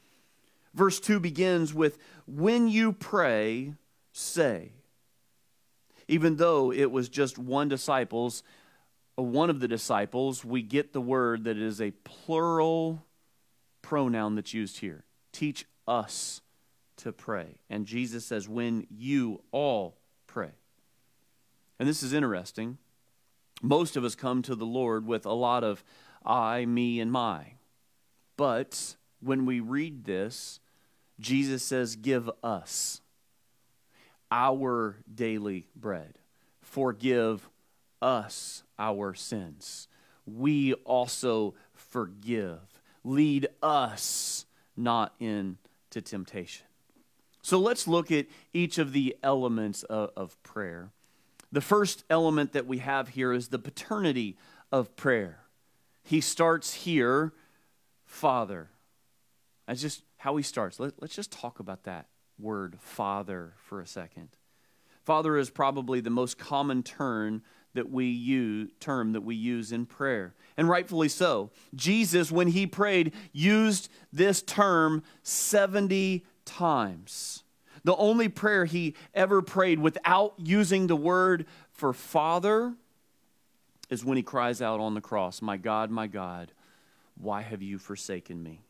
Verse 0.75 1.00
2 1.00 1.21
begins 1.21 1.73
with, 1.73 1.99
When 2.27 2.69
you 2.69 2.93
pray, 2.93 3.75
say. 4.12 4.73
Even 6.07 6.37
though 6.37 6.71
it 6.71 6.91
was 6.91 7.09
just 7.09 7.39
one 7.39 7.69
disciple's 7.69 8.43
Uh, 9.19 9.23
one 9.23 9.50
of 9.50 9.61
the 9.61 9.69
disciples, 9.69 10.45
we 10.45 10.62
get 10.62 10.93
the 10.93 11.00
word 11.00 11.45
that 11.45 11.57
is 11.57 11.81
a 11.81 11.90
plural 12.05 13.05
pronoun 13.83 14.35
that's 14.35 14.55
used 14.55 14.79
here. 14.79 15.05
Teach 15.33 15.67
us 15.87 16.40
to 16.97 17.12
pray. 17.12 17.59
And 17.69 17.87
Jesus 17.87 18.25
says, 18.25 18.49
when 18.49 18.87
you 18.90 19.43
all 19.52 19.97
pray. 20.26 20.50
And 21.79 21.88
this 21.88 22.02
is 22.02 22.12
interesting. 22.12 22.79
Most 23.62 23.97
of 23.97 24.05
us 24.05 24.14
come 24.14 24.43
to 24.43 24.55
the 24.55 24.67
Lord 24.67 25.07
with 25.07 25.26
a 25.26 25.33
lot 25.33 25.64
of 25.64 25.83
I, 26.25 26.67
me, 26.67 27.00
and 27.00 27.11
my. 27.11 27.55
But 28.37 28.97
when 29.21 29.47
we 29.47 29.61
read 29.61 30.05
this, 30.05 30.61
Jesus 31.19 31.62
says, 31.62 31.97
Give 31.97 32.31
us 32.43 33.00
our 34.31 34.99
daily 35.12 35.69
bread. 35.75 36.19
Forgive 36.62 37.49
us 38.00 38.62
our 38.80 39.14
sins. 39.14 39.87
We 40.26 40.75
also 40.75 41.54
forgive. 41.72 42.58
Lead 43.04 43.46
us 43.62 44.46
not 44.76 45.14
into 45.20 46.00
temptation. 46.02 46.66
So 47.42 47.58
let's 47.58 47.87
look 47.87 48.10
at 48.10 48.26
each 48.52 48.78
of 48.78 48.92
the 48.92 49.16
elements 49.22 49.82
of, 49.84 50.10
of, 50.16 50.42
prayer. 50.42 50.90
The 51.52 51.60
first 51.60 52.04
element 52.10 52.52
that 52.52 52.66
we 52.66 52.78
have 52.78 53.08
here 53.08 53.32
is 53.32 53.49
the 53.49 53.58
paternity 53.58 54.37
of 54.70 54.94
prayer. 54.96 55.40
He 56.02 56.20
starts 56.20 56.75
here, 56.75 57.32
Father. 58.04 58.70
That's 59.66 59.80
just 59.80 60.02
how 60.18 60.37
he 60.37 60.42
starts. 60.42 60.78
Let, 60.78 61.00
let's 61.00 61.14
just 61.14 61.32
talk 61.32 61.60
about 61.60 61.84
that 61.84 62.06
word, 62.38 62.76
Father, 62.80 63.54
for 63.56 63.80
a 63.80 63.87
second. 63.87 64.28
Father 65.04 65.37
is 65.37 65.50
probably 65.50 66.00
the 66.00 66.10
most 66.10 66.38
common 66.38 66.82
term 66.82 67.42
that 67.75 67.91
we 67.91 68.07
use 68.07 68.71
term 68.81 69.12
that 69.12 69.23
we 69.23 69.35
use 69.35 69.73
in 69.73 69.87
prayer. 69.87 70.35
And 70.57 70.69
rightfully 70.69 71.09
so. 71.09 71.50
Jesus 71.75 72.33
when 72.33 72.49
he 72.49 72.67
prayed 72.67 73.12
used 73.33 73.89
this 74.12 74.43
term 74.43 75.03
70 75.23 76.25
times. 76.45 77.45
The 77.85 77.97
only 77.97 78.29
prayer 78.29 78.65
he 78.65 78.95
ever 79.15 79.41
prayed 79.41 79.79
without 79.79 80.35
using 80.37 80.87
the 80.87 80.97
word 80.97 81.47
for 81.73 81.93
father 81.93 82.75
is 83.89 84.05
when 84.05 84.17
he 84.17 84.23
cries 84.23 84.61
out 84.61 84.81
on 84.81 84.95
the 84.95 85.00
cross 85.00 85.41
my 85.41 85.57
god 85.57 85.91
my 85.91 86.07
god 86.07 86.53
why 87.21 87.43
have 87.43 87.62
you 87.62 87.79
forsaken 87.79 88.43
me? 88.43 88.62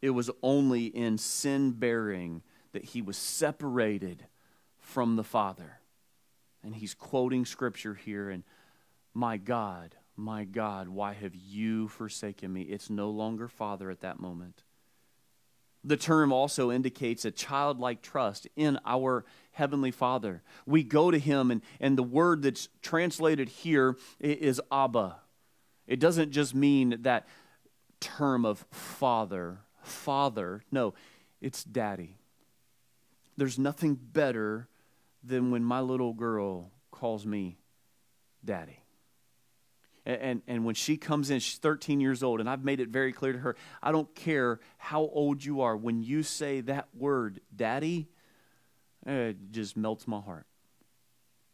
It 0.00 0.10
was 0.10 0.30
only 0.42 0.86
in 0.86 1.18
sin 1.18 1.72
bearing 1.72 2.42
that 2.72 2.84
he 2.84 3.02
was 3.02 3.16
separated 3.16 4.24
from 4.78 5.16
the 5.16 5.24
father 5.24 5.79
and 6.62 6.74
he's 6.74 6.94
quoting 6.94 7.44
scripture 7.44 7.94
here, 7.94 8.30
and 8.30 8.44
my 9.14 9.36
God, 9.36 9.96
my 10.16 10.44
God, 10.44 10.88
why 10.88 11.14
have 11.14 11.34
you 11.34 11.88
forsaken 11.88 12.52
me? 12.52 12.62
It's 12.62 12.90
no 12.90 13.10
longer 13.10 13.48
Father 13.48 13.90
at 13.90 14.00
that 14.00 14.20
moment. 14.20 14.62
The 15.82 15.96
term 15.96 16.30
also 16.30 16.70
indicates 16.70 17.24
a 17.24 17.30
childlike 17.30 18.02
trust 18.02 18.46
in 18.54 18.78
our 18.84 19.24
Heavenly 19.52 19.90
Father. 19.90 20.42
We 20.66 20.82
go 20.82 21.10
to 21.10 21.18
Him, 21.18 21.50
and, 21.50 21.62
and 21.80 21.96
the 21.96 22.02
word 22.02 22.42
that's 22.42 22.68
translated 22.82 23.48
here 23.48 23.96
is 24.18 24.60
Abba. 24.70 25.16
It 25.86 25.98
doesn't 25.98 26.32
just 26.32 26.54
mean 26.54 26.98
that 27.00 27.26
term 27.98 28.44
of 28.44 28.66
Father, 28.70 29.60
Father. 29.82 30.62
No, 30.70 30.94
it's 31.40 31.64
Daddy. 31.64 32.18
There's 33.36 33.58
nothing 33.58 33.94
better 33.94 34.68
than 35.22 35.50
when 35.50 35.62
my 35.62 35.80
little 35.80 36.12
girl 36.12 36.70
calls 36.90 37.26
me 37.26 37.58
daddy. 38.44 38.82
And, 40.06 40.20
and, 40.20 40.42
and, 40.46 40.64
when 40.64 40.74
she 40.74 40.96
comes 40.96 41.30
in, 41.30 41.40
she's 41.40 41.58
13 41.58 42.00
years 42.00 42.22
old, 42.22 42.40
and 42.40 42.48
I've 42.48 42.64
made 42.64 42.80
it 42.80 42.88
very 42.88 43.12
clear 43.12 43.32
to 43.34 43.38
her 43.38 43.56
I 43.82 43.92
don't 43.92 44.12
care 44.14 44.60
how 44.78 45.02
old 45.02 45.44
you 45.44 45.60
are, 45.60 45.76
when 45.76 46.02
you 46.02 46.22
say 46.22 46.62
that 46.62 46.88
word, 46.96 47.40
daddy, 47.54 48.08
eh, 49.06 49.12
it 49.12 49.52
just 49.52 49.76
melts 49.76 50.08
my 50.08 50.20
heart. 50.20 50.46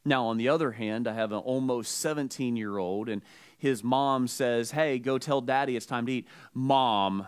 Now, 0.05 0.27
on 0.27 0.37
the 0.37 0.49
other 0.49 0.71
hand, 0.71 1.09
I 1.09 1.15
have 1.15 1.33
an 1.33 1.39
almost 1.39 1.99
17 1.99 2.57
year 2.57 2.79
old, 2.79 3.09
and 3.09 3.23
his 3.59 3.83
mom 3.83 4.29
says, 4.29 4.71
Hey, 4.71 5.01
go 5.01 5.19
tell 5.19 5.41
daddy 5.41 5.75
it's 5.75 5.87
time 5.87 6.07
to 6.07 6.13
eat. 6.13 6.29
Mom, 6.55 7.27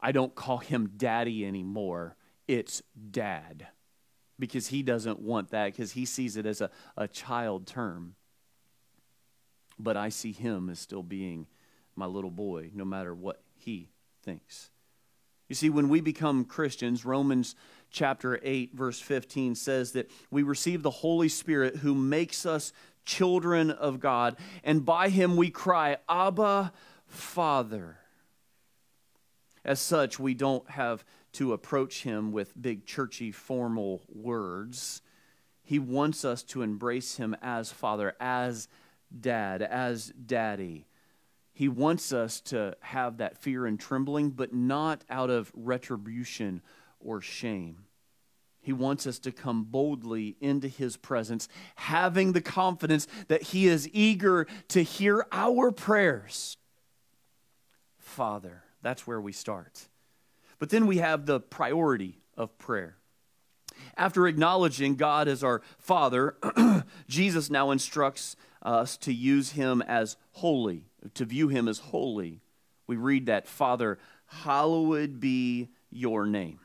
I 0.00 0.12
don't 0.12 0.34
call 0.34 0.58
him 0.58 0.92
daddy 0.96 1.44
anymore, 1.44 2.16
it's 2.46 2.82
dad 3.10 3.66
because 4.38 4.68
he 4.68 4.82
doesn't 4.82 5.20
want 5.20 5.50
that 5.50 5.66
because 5.66 5.92
he 5.92 6.04
sees 6.04 6.36
it 6.36 6.46
as 6.46 6.60
a, 6.60 6.70
a 6.96 7.08
child 7.08 7.66
term. 7.66 8.14
But 9.78 9.96
I 9.96 10.10
see 10.10 10.32
him 10.32 10.68
as 10.68 10.78
still 10.78 11.02
being 11.02 11.46
my 11.96 12.06
little 12.06 12.30
boy, 12.30 12.70
no 12.74 12.84
matter 12.84 13.14
what 13.14 13.42
he 13.54 13.90
thinks. 14.22 14.70
You 15.48 15.54
see, 15.54 15.70
when 15.70 15.88
we 15.88 16.00
become 16.00 16.44
Christians, 16.44 17.04
Romans 17.04 17.54
chapter 17.90 18.40
8, 18.42 18.74
verse 18.74 19.00
15 19.00 19.54
says 19.54 19.92
that 19.92 20.10
we 20.30 20.42
receive 20.42 20.82
the 20.82 20.90
Holy 20.90 21.28
Spirit 21.28 21.76
who 21.76 21.94
makes 21.94 22.46
us 22.46 22.72
children 23.04 23.70
of 23.70 24.00
God, 24.00 24.36
and 24.64 24.84
by 24.84 25.08
him 25.08 25.36
we 25.36 25.50
cry, 25.50 25.98
Abba, 26.08 26.72
Father. 27.06 27.98
As 29.64 29.80
such, 29.80 30.18
we 30.18 30.34
don't 30.34 30.68
have 30.70 31.04
to 31.34 31.52
approach 31.52 32.02
him 32.02 32.32
with 32.32 32.60
big, 32.60 32.84
churchy, 32.84 33.30
formal 33.30 34.02
words. 34.08 35.02
He 35.62 35.78
wants 35.78 36.24
us 36.24 36.42
to 36.44 36.62
embrace 36.62 37.16
him 37.16 37.36
as 37.40 37.70
father, 37.70 38.14
as 38.20 38.68
dad, 39.20 39.62
as 39.62 40.08
daddy. 40.08 40.86
He 41.52 41.68
wants 41.68 42.12
us 42.12 42.40
to 42.40 42.76
have 42.80 43.18
that 43.18 43.38
fear 43.38 43.66
and 43.66 43.78
trembling, 43.78 44.30
but 44.30 44.52
not 44.52 45.04
out 45.08 45.30
of 45.30 45.52
retribution 45.54 46.62
or 46.98 47.20
shame. 47.20 47.84
He 48.60 48.72
wants 48.72 49.06
us 49.06 49.18
to 49.20 49.32
come 49.32 49.64
boldly 49.64 50.36
into 50.40 50.68
his 50.68 50.96
presence, 50.96 51.48
having 51.74 52.32
the 52.32 52.40
confidence 52.40 53.06
that 53.28 53.42
he 53.42 53.66
is 53.66 53.88
eager 53.92 54.46
to 54.68 54.82
hear 54.82 55.26
our 55.32 55.72
prayers. 55.72 56.56
Father, 57.98 58.62
that's 58.82 59.06
where 59.06 59.20
we 59.20 59.32
start. 59.32 59.88
But 60.58 60.70
then 60.70 60.86
we 60.86 60.98
have 60.98 61.26
the 61.26 61.40
priority 61.40 62.18
of 62.36 62.56
prayer. 62.58 62.96
After 63.96 64.26
acknowledging 64.26 64.96
God 64.96 65.28
as 65.28 65.42
our 65.42 65.62
Father, 65.78 66.36
Jesus 67.08 67.50
now 67.50 67.70
instructs 67.70 68.36
us 68.62 68.96
to 68.98 69.12
use 69.12 69.52
him 69.52 69.82
as 69.82 70.16
holy, 70.32 70.84
to 71.14 71.24
view 71.24 71.48
him 71.48 71.68
as 71.68 71.78
holy. 71.78 72.40
We 72.86 72.96
read 72.96 73.26
that, 73.26 73.48
Father, 73.48 73.98
hallowed 74.26 75.20
be 75.20 75.68
your 75.90 76.26
name. 76.26 76.60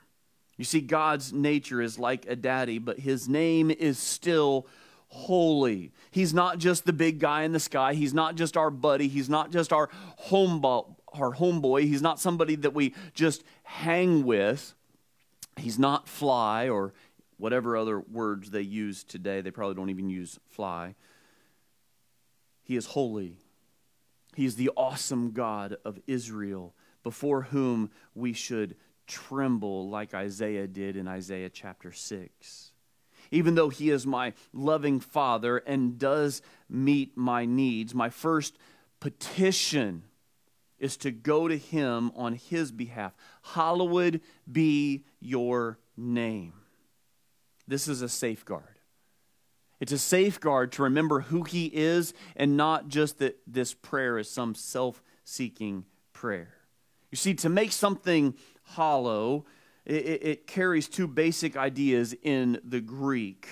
You 0.57 0.65
see, 0.65 0.81
God's 0.81 1.31
nature 1.31 1.81
is 1.81 1.99
like 1.99 2.25
a 2.27 2.35
daddy, 2.35 2.79
but 2.79 2.99
his 2.99 3.29
name 3.29 3.69
is 3.69 3.99
still 3.99 4.67
holy. 5.09 5.91
He's 6.11 6.33
not 6.33 6.57
just 6.57 6.85
the 6.85 6.93
big 6.93 7.19
guy 7.19 7.43
in 7.43 7.51
the 7.51 7.59
sky. 7.59 7.93
He's 7.93 8.13
not 8.13 8.35
just 8.35 8.57
our 8.57 8.71
buddy. 8.71 9.07
He's 9.07 9.29
not 9.29 9.51
just 9.51 9.71
our 9.71 9.89
home, 10.17 10.59
our 11.19 11.33
homeboy. 11.33 11.83
He's 11.83 12.01
not 12.01 12.19
somebody 12.19 12.55
that 12.55 12.73
we 12.73 12.93
just 13.13 13.43
hang 13.63 14.25
with. 14.25 14.73
He's 15.57 15.79
not 15.79 16.07
fly 16.07 16.69
or 16.69 16.93
whatever 17.37 17.77
other 17.77 17.99
words 17.99 18.51
they 18.51 18.61
use 18.61 19.03
today. 19.03 19.41
They 19.41 19.51
probably 19.51 19.75
don't 19.75 19.89
even 19.89 20.09
use 20.09 20.39
fly. 20.47 20.95
He 22.63 22.75
is 22.75 22.87
holy. 22.87 23.37
He 24.35 24.45
is 24.45 24.55
the 24.55 24.71
awesome 24.75 25.31
God 25.31 25.77
of 25.83 25.99
Israel, 26.05 26.75
before 27.01 27.43
whom 27.43 27.89
we 28.13 28.33
should 28.33 28.75
tremble 29.07 29.89
like 29.89 30.13
Isaiah 30.13 30.67
did 30.67 30.95
in 30.97 31.07
Isaiah 31.07 31.49
chapter 31.49 31.91
6. 31.91 32.71
Even 33.31 33.55
though 33.55 33.69
He 33.69 33.89
is 33.89 34.05
my 34.05 34.33
loving 34.53 34.99
Father 34.99 35.57
and 35.57 35.97
does 35.97 36.41
meet 36.69 37.17
my 37.17 37.45
needs, 37.45 37.95
my 37.95 38.09
first 38.09 38.57
petition 38.99 40.03
is 40.79 40.97
to 40.97 41.11
go 41.11 41.47
to 41.47 41.57
Him 41.57 42.11
on 42.15 42.33
His 42.33 42.71
behalf. 42.71 43.13
Hallowed 43.53 44.21
be 44.49 45.05
your 45.19 45.79
name. 45.95 46.53
This 47.67 47.87
is 47.87 48.01
a 48.01 48.09
safeguard. 48.09 48.79
It's 49.79 49.91
a 49.91 49.97
safeguard 49.97 50.71
to 50.73 50.83
remember 50.83 51.21
who 51.21 51.43
He 51.43 51.65
is 51.67 52.13
and 52.35 52.57
not 52.57 52.87
just 52.87 53.19
that 53.19 53.39
this 53.45 53.73
prayer 53.73 54.17
is 54.17 54.29
some 54.29 54.55
self 54.55 55.03
seeking 55.23 55.85
prayer. 56.13 56.53
You 57.11 57.17
see, 57.17 57.33
to 57.35 57.49
make 57.49 57.71
something 57.71 58.33
hollow, 58.63 59.45
it, 59.85 60.23
it, 60.23 60.47
carries 60.47 60.89
two 60.89 61.07
basic 61.07 61.55
ideas 61.55 62.13
in 62.21 62.59
the 62.63 62.81
Greek. 62.81 63.47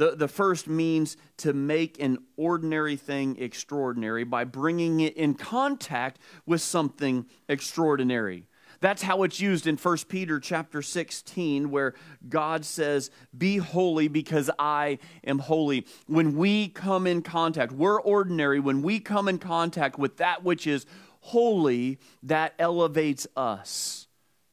The, 0.00 0.16
the 0.16 0.28
first 0.28 0.66
means 0.66 1.18
to 1.36 1.52
make 1.52 2.02
an 2.02 2.20
ordinary 2.38 2.96
thing 2.96 3.36
extraordinary 3.38 4.24
by 4.24 4.44
bringing 4.44 5.00
it 5.00 5.14
in 5.14 5.34
contact 5.34 6.18
with 6.46 6.62
something 6.62 7.26
extraordinary. 7.50 8.46
That's 8.80 9.02
how 9.02 9.24
it's 9.24 9.40
used 9.40 9.66
in 9.66 9.76
1 9.76 9.98
Peter 10.08 10.40
chapter 10.40 10.80
16 10.80 11.70
where 11.70 11.92
God 12.26 12.64
says, 12.64 13.10
"Be 13.36 13.58
holy 13.58 14.08
because 14.08 14.50
I 14.58 15.00
am 15.22 15.38
holy." 15.38 15.86
When 16.06 16.34
we 16.34 16.68
come 16.68 17.06
in 17.06 17.20
contact, 17.20 17.70
we're 17.70 18.00
ordinary 18.00 18.58
when 18.58 18.80
we 18.80 19.00
come 19.00 19.28
in 19.28 19.36
contact 19.36 19.98
with 19.98 20.16
that 20.16 20.42
which 20.42 20.66
is 20.66 20.86
holy, 21.20 21.98
that 22.22 22.54
elevates 22.58 23.26
us 23.36 24.06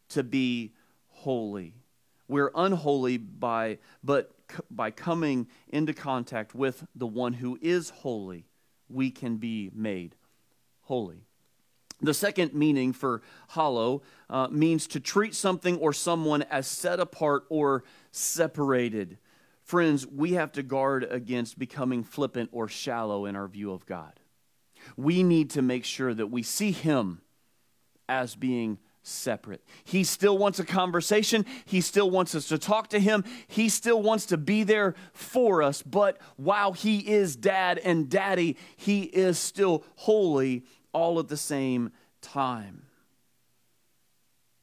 to 0.09 0.23
be 0.23 0.73
holy. 1.07 1.73
We're 2.27 2.51
unholy 2.53 3.15
by 3.15 3.77
but 4.03 4.33
by 4.69 4.91
coming 4.91 5.47
into 5.67 5.93
contact 5.93 6.55
with 6.55 6.85
the 6.95 7.07
one 7.07 7.33
who 7.33 7.57
is 7.61 7.89
holy, 7.89 8.45
we 8.89 9.11
can 9.11 9.37
be 9.37 9.69
made 9.73 10.15
holy. 10.81 11.23
The 12.01 12.13
second 12.13 12.53
meaning 12.53 12.93
for 12.93 13.21
hollow 13.49 14.03
uh, 14.29 14.47
means 14.49 14.87
to 14.87 14.99
treat 14.99 15.33
something 15.33 15.77
or 15.77 15.93
someone 15.93 16.43
as 16.43 16.67
set 16.67 16.99
apart 16.99 17.45
or 17.49 17.83
separated. 18.11 19.17
Friends, 19.63 20.05
we 20.05 20.33
have 20.33 20.51
to 20.53 20.63
guard 20.63 21.07
against 21.09 21.57
becoming 21.57 22.03
flippant 22.03 22.49
or 22.53 22.67
shallow 22.67 23.25
in 23.25 23.35
our 23.35 23.47
view 23.47 23.71
of 23.71 23.85
God. 23.85 24.19
We 24.95 25.23
need 25.23 25.49
to 25.51 25.61
make 25.61 25.83
sure 25.83 26.13
that 26.13 26.27
we 26.27 26.43
see 26.43 26.71
Him 26.71 27.21
as 28.07 28.35
being 28.35 28.77
separate. 29.07 29.63
He 29.83 30.03
still 30.03 30.37
wants 30.37 30.59
a 30.59 30.65
conversation. 30.65 31.45
He 31.65 31.81
still 31.81 32.09
wants 32.09 32.35
us 32.35 32.47
to 32.49 32.57
talk 32.57 32.89
to 32.89 32.99
him. 32.99 33.23
He 33.47 33.69
still 33.69 34.01
wants 34.01 34.25
to 34.27 34.37
be 34.37 34.63
there 34.63 34.95
for 35.13 35.63
us. 35.63 35.81
But 35.81 36.17
while 36.35 36.73
he 36.73 36.99
is 36.99 37.35
dad 37.35 37.79
and 37.79 38.09
daddy, 38.09 38.57
he 38.75 39.03
is 39.03 39.39
still 39.39 39.83
holy 39.95 40.65
all 40.93 41.19
at 41.19 41.27
the 41.27 41.37
same 41.37 41.91
time. 42.21 42.83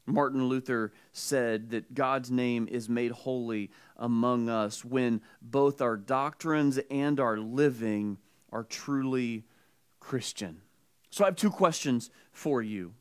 Martin 0.06 0.44
Luther 0.44 0.92
said 1.12 1.70
that 1.70 1.94
God's 1.94 2.30
name 2.30 2.68
is 2.70 2.88
made 2.88 3.10
holy 3.10 3.70
among 3.96 4.50
us 4.50 4.84
when 4.84 5.22
both 5.40 5.80
our 5.80 5.96
doctrines 5.96 6.78
and 6.90 7.18
our 7.18 7.38
living 7.38 8.18
are 8.52 8.64
truly 8.64 9.44
Christian. 10.00 10.60
So 11.08 11.24
I 11.24 11.28
have 11.28 11.36
two 11.36 11.50
questions 11.50 12.10
for 12.32 12.60
you. 12.60 12.92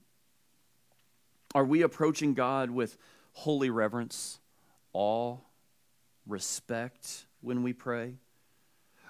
Are 1.56 1.66
we 1.66 1.82
approaching 1.82 2.34
God 2.34 2.72
with 2.72 2.98
holy 3.34 3.70
reverence, 3.70 4.40
awe, 4.94 5.38
respect 6.26 7.26
when 7.42 7.64
we 7.64 7.74
pray? 7.74 8.16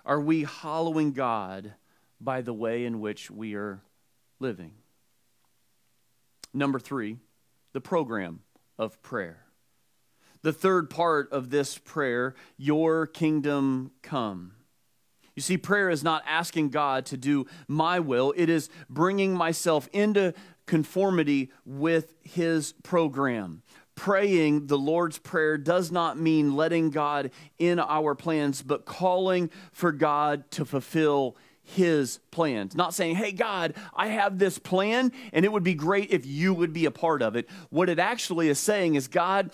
Are 0.05 0.19
we 0.19 0.43
hallowing 0.43 1.13
God 1.13 1.73
by 2.23 2.41
the 2.41 2.53
way 2.53 2.85
in 2.85 2.99
which 2.99 3.29
we 3.29 3.55
are 3.55 3.81
living. 4.39 4.71
Number 6.53 6.79
three, 6.79 7.17
the 7.73 7.81
program 7.81 8.41
of 8.77 9.01
prayer. 9.01 9.45
The 10.41 10.53
third 10.53 10.89
part 10.89 11.31
of 11.31 11.49
this 11.49 11.77
prayer, 11.77 12.35
your 12.57 13.07
kingdom 13.07 13.91
come. 14.01 14.53
You 15.35 15.41
see, 15.41 15.57
prayer 15.57 15.89
is 15.89 16.03
not 16.03 16.21
asking 16.27 16.69
God 16.69 17.05
to 17.07 17.17
do 17.17 17.47
my 17.67 17.99
will, 17.99 18.33
it 18.37 18.49
is 18.49 18.69
bringing 18.89 19.33
myself 19.33 19.89
into 19.91 20.33
conformity 20.65 21.51
with 21.65 22.15
His 22.21 22.73
program. 22.83 23.63
Praying 23.95 24.67
the 24.67 24.77
Lord's 24.77 25.19
Prayer 25.19 25.57
does 25.57 25.91
not 25.91 26.17
mean 26.17 26.55
letting 26.55 26.89
God 26.89 27.31
in 27.59 27.79
our 27.79 28.15
plans, 28.15 28.63
but 28.63 28.85
calling 28.85 29.51
for 29.71 29.91
God 29.91 30.49
to 30.51 30.65
fulfill 30.65 31.37
his 31.63 32.19
plans. 32.29 32.75
Not 32.75 32.93
saying, 32.93 33.15
hey, 33.15 33.31
God, 33.31 33.73
I 33.95 34.07
have 34.07 34.37
this 34.37 34.59
plan 34.59 35.11
and 35.31 35.45
it 35.45 35.51
would 35.51 35.63
be 35.63 35.73
great 35.73 36.11
if 36.11 36.25
you 36.25 36.53
would 36.53 36.73
be 36.73 36.85
a 36.85 36.91
part 36.91 37.21
of 37.21 37.35
it. 37.35 37.49
What 37.69 37.89
it 37.89 37.99
actually 37.99 38.49
is 38.49 38.59
saying 38.59 38.95
is, 38.95 39.07
God, 39.07 39.51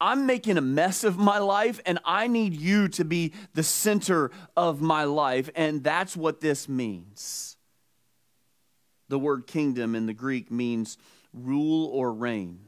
I'm 0.00 0.26
making 0.26 0.56
a 0.56 0.62
mess 0.62 1.04
of 1.04 1.18
my 1.18 1.38
life 1.38 1.80
and 1.84 1.98
I 2.04 2.26
need 2.26 2.54
you 2.54 2.88
to 2.88 3.04
be 3.04 3.32
the 3.52 3.62
center 3.62 4.30
of 4.56 4.80
my 4.80 5.04
life. 5.04 5.50
And 5.54 5.84
that's 5.84 6.16
what 6.16 6.40
this 6.40 6.68
means. 6.68 7.53
The 9.08 9.18
word 9.18 9.46
kingdom 9.46 9.94
in 9.94 10.06
the 10.06 10.14
Greek 10.14 10.50
means 10.50 10.98
rule 11.32 11.86
or 11.88 12.12
reign. 12.12 12.60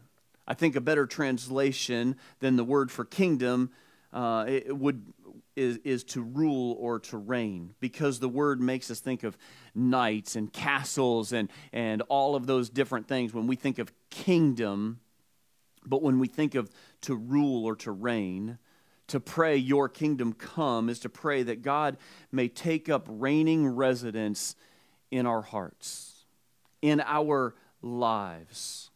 I 0.46 0.55
think 0.55 0.77
a 0.77 0.81
better 0.81 1.07
translation 1.07 2.16
than 2.40 2.57
the 2.57 2.64
word 2.64 2.90
for 2.90 3.05
kingdom 3.05 3.70
uh, 4.12 4.46
would 4.68 5.03
is, 5.57 5.79
is 5.85 6.05
to 6.05 6.22
rule 6.22 6.77
or 6.79 7.01
to 7.01 7.16
reign 7.16 7.75
because 7.81 8.20
the 8.20 8.29
word 8.29 8.61
makes 8.61 8.90
us 8.90 9.01
think 9.01 9.25
of 9.25 9.37
knights 9.75 10.37
and 10.37 10.53
castles 10.53 11.33
and, 11.33 11.51
and 11.72 12.03
all 12.09 12.37
of 12.37 12.46
those 12.46 12.68
different 12.68 13.09
things 13.09 13.33
when 13.33 13.46
we 13.46 13.57
think 13.57 13.79
of 13.79 13.90
kingdom. 14.11 15.01
But 15.85 16.03
when 16.03 16.18
we 16.18 16.29
think 16.29 16.55
of 16.55 16.70
to 17.03 17.16
rule 17.16 17.64
or 17.64 17.75
to 17.77 17.90
reign, 17.90 18.59
to 19.09 19.20
pray, 19.20 19.57
Your 19.57 19.88
kingdom 19.88 20.33
come, 20.33 20.88
is 20.88 20.99
to 21.01 21.09
pray 21.09 21.42
that 21.44 21.62
God 21.62 21.96
may 22.31 22.49
take 22.49 22.88
up 22.88 23.07
reigning 23.09 23.66
residence 23.66 24.57
in 25.11 25.27
our 25.27 25.42
hearts, 25.42 26.15
in 26.83 27.01
our 27.01 27.55
lives. 27.83 28.91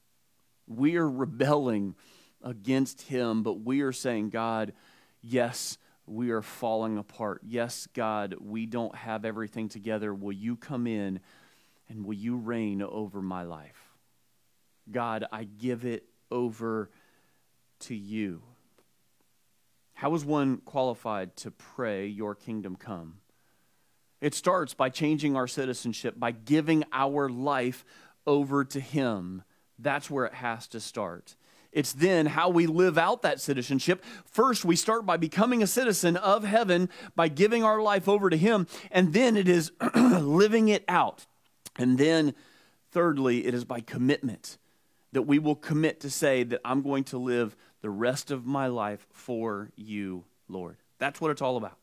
We 0.67 0.97
are 0.97 1.09
rebelling 1.09 1.95
against 2.43 3.03
Him, 3.03 3.43
but 3.43 3.61
we 3.61 3.81
are 3.83 3.93
saying, 3.93 4.31
God, 4.31 4.73
yes, 5.21 5.79
we 6.07 6.31
are 6.31 6.43
falling 6.43 6.99
apart. 6.99 7.43
Yes, 7.45 7.87
God, 7.95 8.37
we 8.41 8.67
don't 8.67 8.95
have 8.95 9.25
everything 9.25 9.69
together. 9.69 10.15
Will 10.15 10.33
you 10.33 10.57
come 10.57 10.87
in 10.87 11.21
and 11.89 12.05
will 12.05 12.15
you 12.15 12.37
reign 12.37 12.83
over 12.83 13.23
my 13.23 13.43
life? 13.43 13.91
God, 14.91 15.25
I 15.31 15.45
give 15.45 15.85
it 15.85 16.05
over 16.31 16.91
to 17.81 17.95
you. 17.95 18.43
How 19.95 20.15
is 20.15 20.25
one 20.25 20.59
qualified 20.59 21.37
to 21.37 21.51
pray, 21.51 22.07
Your 22.07 22.35
kingdom 22.35 22.77
come? 22.77 23.20
It 24.21 24.35
starts 24.35 24.75
by 24.75 24.91
changing 24.91 25.37
our 25.37 25.47
citizenship, 25.49 26.15
by 26.19 26.33
giving 26.33 26.85
our 26.93 27.29
life 27.29 27.85
over 28.27 28.65
to 28.65 28.81
Him. 28.81 29.43
That's 29.79 30.11
where 30.11 30.27
it 30.27 30.35
has 30.35 30.67
to 30.69 30.81
start. 30.81 31.37
It's 31.73 31.93
then 31.93 32.27
how 32.27 32.49
we 32.49 32.67
live 32.67 32.99
out 32.99 33.23
that 33.23 33.41
citizenship. 33.41 34.05
First, 34.25 34.65
we 34.65 34.77
start 34.77 35.07
by 35.07 35.17
becoming 35.17 35.63
a 35.63 35.69
citizen 35.69 36.17
of 36.17 36.45
heaven 36.45 36.89
by 37.15 37.29
giving 37.29 37.63
our 37.63 37.81
life 37.81 38.09
over 38.09 38.29
to 38.29 38.37
Him, 38.37 38.67
and 38.91 39.13
then 39.13 39.37
it 39.37 39.49
is 39.49 39.73
living 39.95 40.69
it 40.69 40.85
out. 40.89 41.27
And 41.77 41.97
then, 41.97 42.35
thirdly, 42.91 43.47
it 43.47 43.55
is 43.55 43.65
by 43.65 43.81
commitment 43.81 44.59
that 45.13 45.23
we 45.23 45.39
will 45.39 45.57
commit 45.57 46.01
to 46.01 46.11
say 46.11 46.43
that 46.43 46.61
I'm 46.65 46.83
going 46.83 47.05
to 47.05 47.19
live 47.19 47.57
the 47.81 47.91
rest 47.91 48.31
of 48.31 48.47
my 48.47 48.67
life 48.67 49.07
for 49.13 49.71
you, 49.77 50.25
Lord. 50.49 50.77
That's 50.99 51.21
what 51.21 51.31
it's 51.31 51.43
all 51.43 51.57
about. 51.57 51.80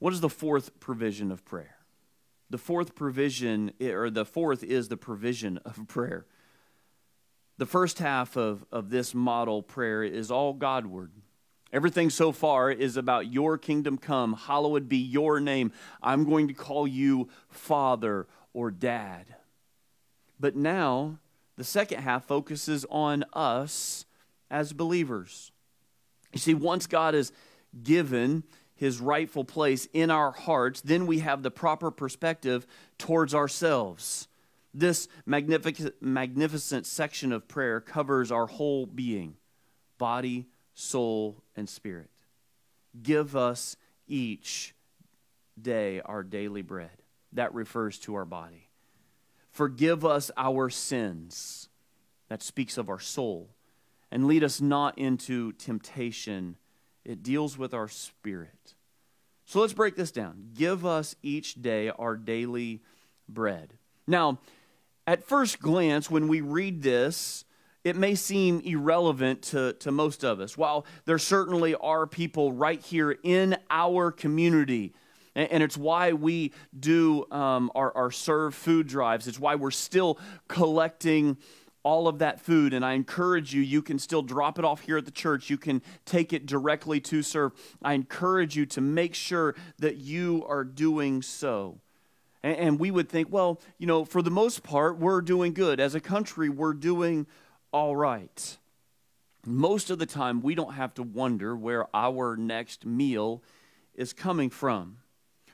What 0.00 0.12
is 0.12 0.20
the 0.20 0.28
fourth 0.28 0.80
provision 0.80 1.30
of 1.30 1.44
prayer? 1.44 1.76
The 2.48 2.58
fourth 2.58 2.96
provision, 2.96 3.70
eh, 3.80 3.90
or 3.90 4.10
the 4.10 4.24
fourth 4.24 4.64
is 4.64 4.88
the 4.88 4.96
provision 4.96 5.58
of 5.64 5.78
prayer. 5.88 6.26
The 7.58 7.66
first 7.66 7.98
half 7.98 8.36
of, 8.36 8.64
of 8.72 8.90
this 8.90 9.14
model 9.14 9.62
prayer 9.62 10.02
is 10.02 10.30
all 10.30 10.54
Godward. 10.54 11.12
Everything 11.72 12.10
so 12.10 12.32
far 12.32 12.70
is 12.70 12.96
about 12.96 13.32
your 13.32 13.56
kingdom 13.56 13.98
come, 13.98 14.32
hallowed 14.32 14.88
be 14.88 14.96
your 14.96 15.38
name. 15.38 15.70
I'm 16.02 16.24
going 16.24 16.48
to 16.48 16.54
call 16.54 16.86
you 16.88 17.28
Father 17.48 18.26
or 18.52 18.70
Dad. 18.70 19.26
But 20.40 20.56
now, 20.56 21.18
the 21.56 21.62
second 21.62 22.00
half 22.00 22.24
focuses 22.24 22.86
on 22.90 23.24
us 23.34 24.06
as 24.50 24.72
believers. 24.72 25.52
You 26.32 26.40
see, 26.40 26.54
once 26.54 26.86
God 26.86 27.12
has 27.12 27.32
given 27.82 28.42
his 28.80 28.98
rightful 28.98 29.44
place 29.44 29.86
in 29.92 30.10
our 30.10 30.30
hearts, 30.30 30.80
then 30.80 31.06
we 31.06 31.18
have 31.18 31.42
the 31.42 31.50
proper 31.50 31.90
perspective 31.90 32.66
towards 32.96 33.34
ourselves. 33.34 34.26
This 34.72 35.06
magnificent, 35.26 35.96
magnificent 36.00 36.86
section 36.86 37.30
of 37.30 37.46
prayer 37.46 37.82
covers 37.82 38.32
our 38.32 38.46
whole 38.46 38.86
being 38.86 39.36
body, 39.98 40.46
soul, 40.72 41.42
and 41.54 41.68
spirit. 41.68 42.08
Give 43.02 43.36
us 43.36 43.76
each 44.08 44.74
day 45.60 46.00
our 46.00 46.22
daily 46.22 46.62
bread. 46.62 47.02
That 47.34 47.52
refers 47.52 47.98
to 47.98 48.14
our 48.14 48.24
body. 48.24 48.70
Forgive 49.50 50.06
us 50.06 50.30
our 50.38 50.70
sins. 50.70 51.68
That 52.30 52.42
speaks 52.42 52.78
of 52.78 52.88
our 52.88 52.98
soul. 52.98 53.50
And 54.10 54.26
lead 54.26 54.42
us 54.42 54.58
not 54.58 54.96
into 54.96 55.52
temptation. 55.52 56.56
It 57.04 57.22
deals 57.22 57.56
with 57.56 57.74
our 57.74 57.88
spirit. 57.88 58.74
So 59.46 59.60
let's 59.60 59.72
break 59.72 59.96
this 59.96 60.12
down. 60.12 60.50
Give 60.54 60.86
us 60.86 61.16
each 61.22 61.60
day 61.60 61.88
our 61.90 62.16
daily 62.16 62.82
bread. 63.28 63.74
Now, 64.06 64.38
at 65.06 65.24
first 65.24 65.60
glance, 65.60 66.10
when 66.10 66.28
we 66.28 66.40
read 66.40 66.82
this, 66.82 67.44
it 67.82 67.96
may 67.96 68.14
seem 68.14 68.60
irrelevant 68.60 69.42
to, 69.42 69.72
to 69.74 69.90
most 69.90 70.24
of 70.24 70.38
us. 70.38 70.56
While 70.56 70.84
there 71.06 71.18
certainly 71.18 71.74
are 71.74 72.06
people 72.06 72.52
right 72.52 72.80
here 72.80 73.16
in 73.22 73.56
our 73.70 74.12
community, 74.12 74.92
and, 75.34 75.50
and 75.50 75.62
it's 75.62 75.76
why 75.76 76.12
we 76.12 76.52
do 76.78 77.26
um, 77.30 77.72
our, 77.74 77.96
our 77.96 78.10
serve 78.10 78.54
food 78.54 78.86
drives, 78.86 79.26
it's 79.26 79.40
why 79.40 79.54
we're 79.54 79.70
still 79.70 80.18
collecting 80.46 81.38
all 81.82 82.08
of 82.08 82.18
that 82.18 82.40
food. 82.40 82.74
And 82.74 82.84
I 82.84 82.92
encourage 82.92 83.54
you, 83.54 83.62
you 83.62 83.82
can 83.82 83.98
still 83.98 84.22
drop 84.22 84.58
it 84.58 84.64
off 84.64 84.82
here 84.82 84.98
at 84.98 85.04
the 85.04 85.10
church. 85.10 85.50
You 85.50 85.58
can 85.58 85.82
take 86.04 86.32
it 86.32 86.46
directly 86.46 87.00
to 87.00 87.22
serve. 87.22 87.52
I 87.82 87.94
encourage 87.94 88.56
you 88.56 88.66
to 88.66 88.80
make 88.80 89.14
sure 89.14 89.54
that 89.78 89.96
you 89.96 90.44
are 90.48 90.64
doing 90.64 91.22
so. 91.22 91.80
And, 92.42 92.56
and 92.56 92.78
we 92.78 92.90
would 92.90 93.08
think, 93.08 93.28
well, 93.30 93.60
you 93.78 93.86
know, 93.86 94.04
for 94.04 94.22
the 94.22 94.30
most 94.30 94.62
part, 94.62 94.98
we're 94.98 95.20
doing 95.20 95.52
good. 95.52 95.80
As 95.80 95.94
a 95.94 96.00
country, 96.00 96.48
we're 96.48 96.74
doing 96.74 97.26
all 97.72 97.96
right. 97.96 98.58
Most 99.46 99.90
of 99.90 99.98
the 99.98 100.06
time, 100.06 100.42
we 100.42 100.54
don't 100.54 100.74
have 100.74 100.94
to 100.94 101.02
wonder 101.02 101.56
where 101.56 101.86
our 101.94 102.36
next 102.36 102.84
meal 102.84 103.42
is 103.94 104.12
coming 104.12 104.50
from. 104.50 104.98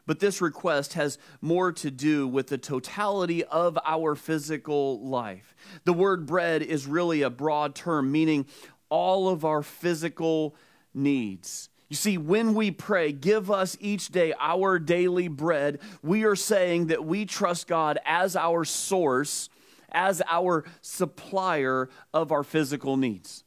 But 0.06 0.20
this 0.20 0.40
request 0.40 0.92
has 0.94 1.18
more 1.40 1.72
to 1.72 1.90
do 1.90 2.28
with 2.28 2.46
the 2.46 2.58
totality 2.58 3.44
of 3.44 3.78
our 3.84 4.14
physical 4.14 5.00
life. 5.00 5.54
The 5.84 5.92
word 5.92 6.26
bread 6.26 6.62
is 6.62 6.86
really 6.86 7.22
a 7.22 7.30
broad 7.30 7.74
term, 7.74 8.12
meaning 8.12 8.46
all 8.88 9.28
of 9.28 9.44
our 9.44 9.62
physical 9.62 10.54
needs. 10.94 11.68
You 11.88 11.96
see, 11.96 12.18
when 12.18 12.54
we 12.54 12.70
pray, 12.70 13.12
give 13.12 13.50
us 13.50 13.76
each 13.80 14.08
day 14.08 14.32
our 14.40 14.78
daily 14.78 15.28
bread, 15.28 15.80
we 16.02 16.24
are 16.24 16.36
saying 16.36 16.86
that 16.86 17.04
we 17.04 17.24
trust 17.26 17.66
God 17.66 17.98
as 18.04 18.36
our 18.36 18.64
source 18.64 19.48
as 19.92 20.22
our 20.28 20.64
supplier 20.80 21.88
of 22.12 22.30
our 22.30 22.44
physical 22.44 22.96
needs. 22.96 23.44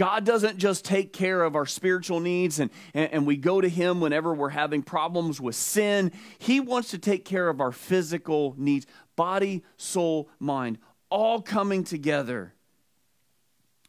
God 0.00 0.24
doesn't 0.24 0.56
just 0.56 0.82
take 0.82 1.12
care 1.12 1.42
of 1.42 1.54
our 1.54 1.66
spiritual 1.66 2.20
needs 2.20 2.58
and, 2.58 2.70
and, 2.94 3.12
and, 3.12 3.26
we 3.26 3.36
go 3.36 3.60
to 3.60 3.68
Him 3.68 4.00
whenever 4.00 4.32
we're 4.32 4.48
having 4.48 4.82
problems 4.82 5.42
with 5.42 5.54
sin. 5.54 6.10
He 6.38 6.58
wants 6.58 6.92
to 6.92 6.98
take 6.98 7.26
care 7.26 7.50
of 7.50 7.60
our 7.60 7.70
physical 7.70 8.54
needs 8.56 8.86
body, 9.14 9.62
soul, 9.76 10.30
mind, 10.38 10.78
all 11.10 11.42
coming 11.42 11.84
together. 11.84 12.54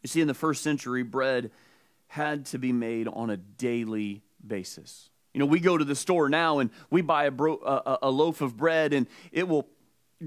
You 0.04 0.10
see, 0.10 0.20
in 0.20 0.28
the 0.28 0.34
first 0.34 0.64
century, 0.64 1.04
bread 1.04 1.50
had 2.08 2.46
to 2.48 2.60
be 2.60 2.74
made 2.74 3.08
on 3.08 3.30
a 3.30 3.38
daily 3.38 4.22
basis. 4.46 5.10
You 5.34 5.40
know, 5.40 5.46
we 5.46 5.62
go 5.62 5.78
to 5.78 5.86
the 5.86 5.96
store 5.96 6.28
now 6.28 6.60
and 6.60 6.72
we 6.90 7.02
buy 7.02 7.24
a, 7.24 7.32
bro, 7.32 7.54
a, 7.56 8.00
a 8.02 8.12
loaf 8.12 8.42
of 8.42 8.58
bread 8.58 8.92
and 8.92 9.08
it 9.32 9.48
will 9.48 9.66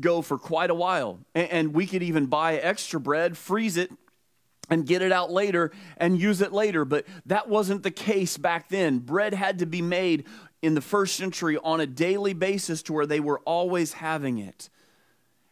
go 0.00 0.22
for 0.22 0.38
quite 0.38 0.70
a 0.70 0.74
while. 0.74 1.18
And, 1.34 1.50
and 1.50 1.74
we 1.74 1.86
could 1.86 2.02
even 2.02 2.24
buy 2.24 2.56
extra 2.56 2.98
bread, 2.98 3.36
freeze 3.36 3.76
it, 3.76 3.90
and 4.70 4.86
get 4.86 5.02
it 5.02 5.12
out 5.12 5.30
later 5.30 5.70
and 5.96 6.20
use 6.20 6.40
it 6.40 6.52
later. 6.52 6.84
But 6.84 7.06
that 7.26 7.48
wasn't 7.48 7.82
the 7.82 7.90
case 7.90 8.36
back 8.36 8.68
then. 8.68 8.98
Bread 8.98 9.34
had 9.34 9.58
to 9.58 9.66
be 9.66 9.82
made 9.82 10.24
in 10.62 10.74
the 10.74 10.80
first 10.80 11.16
century 11.16 11.58
on 11.58 11.80
a 11.80 11.86
daily 11.86 12.32
basis 12.32 12.82
to 12.84 12.92
where 12.92 13.06
they 13.06 13.20
were 13.20 13.40
always 13.40 13.94
having 13.94 14.38
it. 14.38 14.70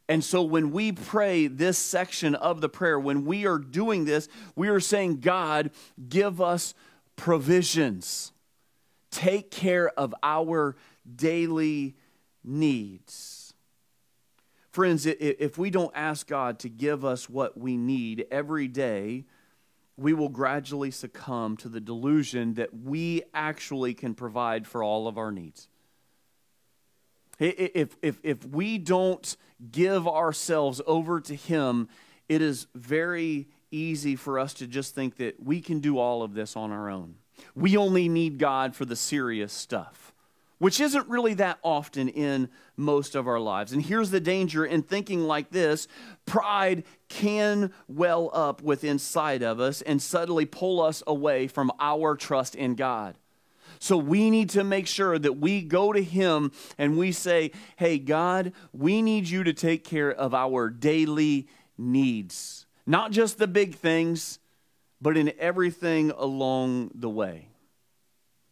And 0.09 0.25
so 0.25 0.42
when 0.42 0.72
we 0.72 0.92
pray 0.92 1.46
this 1.46 1.79
section 1.79 2.35
of 2.35 2.61
the 2.61 2.68
prayer, 2.68 2.98
when 2.98 3.25
we 3.25 3.46
are 3.46 3.59
doing 3.59 4.05
this, 4.05 4.29
we 4.57 4.68
are 4.68 4.81
saying, 4.81 5.20
God, 5.20 5.70
give 6.09 6.40
us 6.40 6.75
provisions. 7.16 8.33
Take 9.11 9.51
care 9.51 9.88
of 9.90 10.14
our 10.22 10.77
daily 11.14 11.96
needs. 12.42 13.41
Friends, 14.73 15.05
if 15.05 15.59
we 15.59 15.69
don't 15.69 15.93
ask 15.95 16.27
God 16.27 16.59
to 16.61 16.71
give 16.71 17.05
us 17.05 17.29
what 17.29 17.59
we 17.59 17.77
need 17.77 18.27
every 18.31 18.69
day, 18.69 19.27
we 19.99 20.15
will 20.15 20.31
gradually 20.31 20.91
succumb 20.91 21.59
to 21.59 21.69
the 21.69 21.81
delusion 21.81 22.55
that 22.55 22.75
we 22.75 23.23
actually 23.35 23.93
can 23.93 24.15
provide 24.15 24.67
for 24.67 24.83
all 24.83 25.07
of 25.07 25.19
our 25.19 25.31
needs. 25.31 25.69
If, 27.39 27.97
if, 28.03 28.19
if 28.23 28.47
we 28.47 28.79
don't 28.79 29.37
give 29.71 30.09
ourselves 30.09 30.81
over 30.87 31.21
to 31.21 31.35
Him, 31.35 31.89
it 32.31 32.41
is 32.41 32.67
very 32.75 33.49
easy 33.71 34.17
for 34.17 34.39
us 34.39 34.55
to 34.55 34.67
just 34.67 34.95
think 34.95 35.17
that 35.17 35.43
we 35.43 35.61
can 35.61 35.81
do 35.81 35.99
all 35.99 36.23
of 36.23 36.33
this 36.33 36.57
on 36.57 36.73
our 36.73 36.89
own. 36.89 37.17
We 37.55 37.77
only 37.77 38.09
need 38.09 38.39
God 38.39 38.75
for 38.75 38.87
the 38.87 38.97
serious 38.97 39.53
stuff 39.53 40.12
which 40.62 40.79
isn't 40.79 41.09
really 41.09 41.35
that 41.35 41.59
often 41.64 42.09
in 42.09 42.48
most 42.77 43.16
of 43.16 43.27
our 43.27 43.40
lives. 43.40 43.72
And 43.72 43.83
here's 43.83 44.12
the 44.12 44.20
danger 44.20 44.64
in 44.64 44.85
thinking 44.85 45.25
like 45.25 45.51
this 45.51 45.88
pride 46.25 46.85
can 47.09 47.72
well 47.88 48.31
up 48.33 48.62
within 48.62 48.92
inside 48.92 49.42
of 49.42 49.59
us 49.59 49.83
and 49.83 50.01
suddenly 50.01 50.46
pull 50.46 50.81
us 50.81 51.03
away 51.05 51.48
from 51.48 51.72
our 51.81 52.14
trust 52.14 52.55
in 52.55 52.77
God. 52.77 53.18
So 53.81 53.96
we 53.96 54.31
need 54.31 54.51
to 54.51 54.62
make 54.62 54.87
sure 54.87 55.18
that 55.18 55.38
we 55.38 55.62
go 55.62 55.92
to 55.92 56.01
Him 56.01 56.53
and 56.79 56.96
we 56.96 57.11
say, 57.11 57.51
Hey, 57.75 57.98
God, 57.98 58.53
we 58.72 59.03
need 59.03 59.29
you 59.29 59.42
to 59.42 59.53
take 59.53 59.83
care 59.83 60.12
of 60.12 60.33
our 60.33 60.70
daily 60.70 61.48
needs, 61.77 62.66
not 62.87 63.11
just 63.11 63.38
the 63.38 63.48
big 63.48 63.75
things, 63.75 64.38
but 65.01 65.16
in 65.16 65.33
everything 65.40 66.12
along 66.12 66.92
the 66.94 67.11
way. 67.11 67.48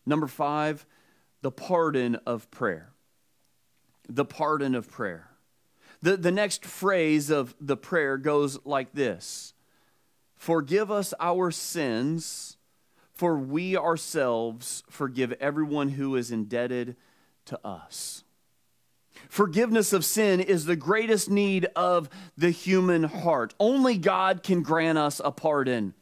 Number 0.04 0.26
five, 0.26 0.84
the 1.42 1.50
pardon 1.50 2.16
of 2.26 2.50
prayer. 2.50 2.92
The 4.08 4.24
pardon 4.24 4.74
of 4.74 4.90
prayer. 4.90 5.30
The, 6.02 6.16
the 6.16 6.30
next 6.30 6.64
phrase 6.64 7.30
of 7.30 7.54
the 7.60 7.76
prayer 7.76 8.16
goes 8.16 8.58
like 8.64 8.92
this 8.92 9.54
Forgive 10.36 10.90
us 10.90 11.12
our 11.20 11.50
sins, 11.50 12.56
for 13.12 13.36
we 13.36 13.76
ourselves 13.76 14.82
forgive 14.88 15.32
everyone 15.32 15.90
who 15.90 16.16
is 16.16 16.30
indebted 16.30 16.96
to 17.46 17.66
us. 17.66 18.24
Forgiveness 19.28 19.92
of 19.92 20.04
sin 20.04 20.40
is 20.40 20.64
the 20.64 20.76
greatest 20.76 21.28
need 21.30 21.66
of 21.76 22.08
the 22.36 22.50
human 22.50 23.04
heart. 23.04 23.54
Only 23.60 23.98
God 23.98 24.42
can 24.42 24.62
grant 24.62 24.96
us 24.96 25.20
a 25.22 25.30
pardon. 25.30 25.94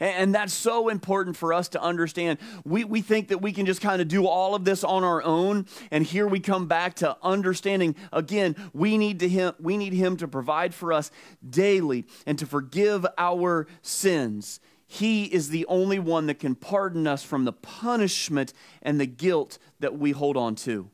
And 0.00 0.34
that's 0.34 0.52
so 0.52 0.88
important 0.88 1.36
for 1.36 1.52
us 1.52 1.68
to 1.70 1.82
understand. 1.82 2.38
We, 2.64 2.84
we 2.84 3.02
think 3.02 3.28
that 3.28 3.38
we 3.38 3.52
can 3.52 3.66
just 3.66 3.80
kind 3.80 4.02
of 4.02 4.08
do 4.08 4.26
all 4.26 4.54
of 4.54 4.64
this 4.64 4.84
on 4.84 5.04
our 5.04 5.22
own. 5.22 5.66
And 5.90 6.04
here 6.04 6.26
we 6.26 6.40
come 6.40 6.66
back 6.66 6.94
to 6.96 7.16
understanding 7.22 7.96
again, 8.12 8.56
we 8.72 8.98
need, 8.98 9.20
to 9.20 9.28
him, 9.28 9.54
we 9.60 9.76
need 9.76 9.92
Him 9.92 10.16
to 10.18 10.28
provide 10.28 10.74
for 10.74 10.92
us 10.92 11.10
daily 11.48 12.06
and 12.26 12.38
to 12.38 12.46
forgive 12.46 13.06
our 13.18 13.66
sins. 13.82 14.60
He 14.86 15.24
is 15.24 15.48
the 15.48 15.66
only 15.66 15.98
one 15.98 16.26
that 16.26 16.38
can 16.38 16.54
pardon 16.54 17.06
us 17.06 17.22
from 17.22 17.44
the 17.44 17.52
punishment 17.52 18.52
and 18.82 19.00
the 19.00 19.06
guilt 19.06 19.58
that 19.80 19.98
we 19.98 20.12
hold 20.12 20.36
on 20.36 20.54
to. 20.56 20.90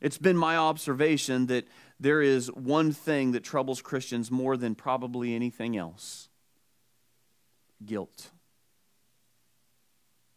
It's 0.00 0.18
been 0.18 0.36
my 0.36 0.56
observation 0.56 1.46
that 1.46 1.66
there 1.98 2.20
is 2.20 2.48
one 2.48 2.92
thing 2.92 3.32
that 3.32 3.44
troubles 3.44 3.80
Christians 3.80 4.30
more 4.30 4.56
than 4.56 4.74
probably 4.74 5.34
anything 5.34 5.76
else 5.76 6.28
guilt. 7.86 8.30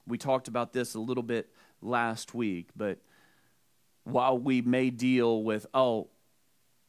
We 0.08 0.18
talked 0.18 0.48
about 0.48 0.74
this 0.74 0.94
a 0.94 1.00
little 1.00 1.24
bit 1.24 1.50
last 1.82 2.34
week, 2.34 2.70
but 2.76 3.00
while 4.04 4.38
we 4.38 4.62
may 4.62 4.90
deal 4.90 5.44
with, 5.44 5.66
oh, 5.74 6.10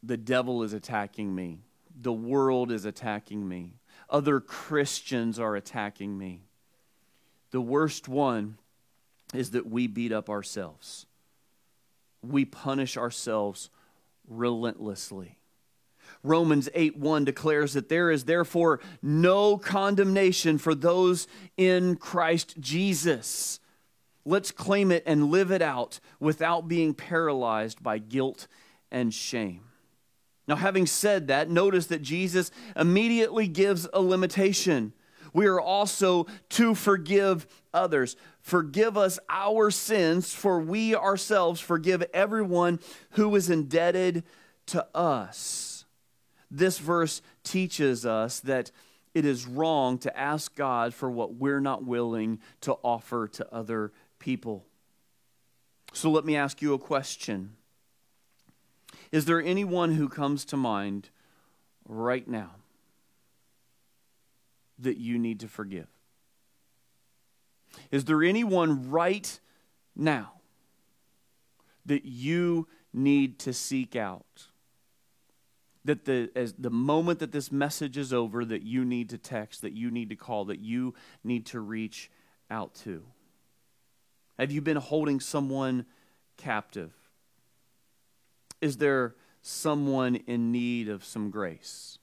the 0.03 0.16
devil 0.16 0.62
is 0.62 0.73
attacking 0.73 1.35
me, 1.35 1.61
the 1.99 2.12
world 2.12 2.71
is 2.71 2.85
attacking 2.85 3.49
me, 3.49 3.75
other 4.11 4.40
Christians 4.40 5.38
are 5.38 5.57
attacking 5.57 6.16
me, 6.16 6.42
the 7.51 7.61
worst 7.61 8.07
one 8.07 8.59
is 9.35 9.53
that 9.53 9.66
we 9.66 9.87
beat 9.87 10.12
up 10.12 10.29
ourselves. 10.29 11.07
We 12.23 12.45
punish 12.45 12.97
ourselves 12.97 13.71
relentlessly. 14.29 15.38
Romans 16.27 16.69
8 16.75 16.97
1 16.97 17.25
declares 17.25 17.73
that 17.75 17.89
there 17.89 18.11
is 18.11 18.25
therefore 18.25 18.81
no 19.01 19.57
condemnation 19.57 20.59
for 20.59 20.75
those 20.75 21.27
in 21.57 21.97
Christ 21.97 22.61
Jesus. 22.61 23.61
Let's 24.25 24.51
claim 24.51 24.91
it 24.91 25.05
and 25.07 25.31
live 25.31 25.53
it 25.53 25.62
out 25.62 26.01
without 26.19 26.67
being 26.67 26.95
paralyzed 26.95 27.83
by 27.83 27.99
guilt 27.99 28.49
and 28.91 29.15
shame. 29.15 29.62
Now, 30.49 30.57
having 30.57 30.87
said 30.87 31.29
that, 31.29 31.49
notice 31.49 31.87
that 31.87 32.03
Jesus 32.03 32.51
immediately 32.75 33.49
gives 33.49 33.89
a 33.93 34.01
limitation. 34.01 34.93
We 35.33 35.47
are 35.47 35.61
also 35.61 36.27
to 36.51 36.75
forgive 36.75 37.47
others. 37.75 38.17
Forgive 38.41 38.97
us 38.97 39.19
our 39.29 39.71
sins, 39.71 40.33
for 40.33 40.61
we 40.61 40.95
ourselves 40.95 41.61
forgive 41.61 42.03
everyone 42.15 42.81
who 43.11 43.35
is 43.37 43.51
indebted 43.51 44.25
to 44.67 44.87
us. 44.95 45.76
This 46.51 46.79
verse 46.79 47.23
teaches 47.43 48.07
us 48.07 48.41
that 48.41 48.71
it 49.15 49.25
is 49.25 49.47
wrong 49.47 49.99
to 49.99 50.17
ask 50.17 50.55
God 50.55 50.93
for 50.93 51.11
what 51.11 51.35
we're 51.35 51.61
not 51.61 51.85
willing 51.85 52.39
to 52.61 52.75
offer 52.83 53.27
to 53.29 53.55
other 53.55 53.93
people. 54.19 54.67
So 55.93 56.11
let 56.11 56.25
me 56.25 56.37
ask 56.37 56.61
you 56.61 56.75
a 56.75 56.79
question 56.79 57.57
Is 59.11 59.25
there 59.25 59.41
anyone 59.41 59.95
who 59.95 60.09
comes 60.09 60.45
to 60.47 60.57
mind 60.57 61.09
right 61.89 62.29
now 62.29 62.51
that 64.79 64.99
you 64.99 65.19
need 65.19 65.41
to 65.41 65.49
forgive? 65.49 65.89
Is 67.91 68.05
there 68.05 68.23
anyone 68.23 68.91
right 68.91 69.41
now 69.95 70.33
that 71.87 72.05
you 72.05 72.69
need 72.93 73.39
to 73.41 73.53
seek 73.53 73.97
out? 73.97 74.49
That 75.87 76.05
the, 76.05 76.31
as 76.35 76.53
the 76.59 76.70
moment 76.70 77.20
that 77.20 77.33
this 77.33 77.53
message 77.53 77.96
is 77.96 78.12
over, 78.12 78.44
that 78.44 78.62
you 78.62 78.85
need 78.85 79.09
to 79.11 79.18
text, 79.18 79.62
that 79.62 79.72
you 79.72 79.90
need 79.90 80.09
to 80.11 80.16
call, 80.16 80.44
that 80.46 80.59
you 80.59 80.94
need 81.22 81.46
to 81.46 81.61
reach 81.61 82.11
out 82.51 82.75
to? 82.85 83.05
Have 84.38 84.51
you 84.51 84.61
been 84.61 84.77
holding 84.77 85.20
someone 85.20 85.87
captive? 86.37 86.92
Is 88.61 88.79
there 88.79 89.14
someone 89.42 90.16
in 90.16 90.51
need 90.51 90.88
of 90.88 91.05
some 91.05 91.31
grace? 91.31 91.99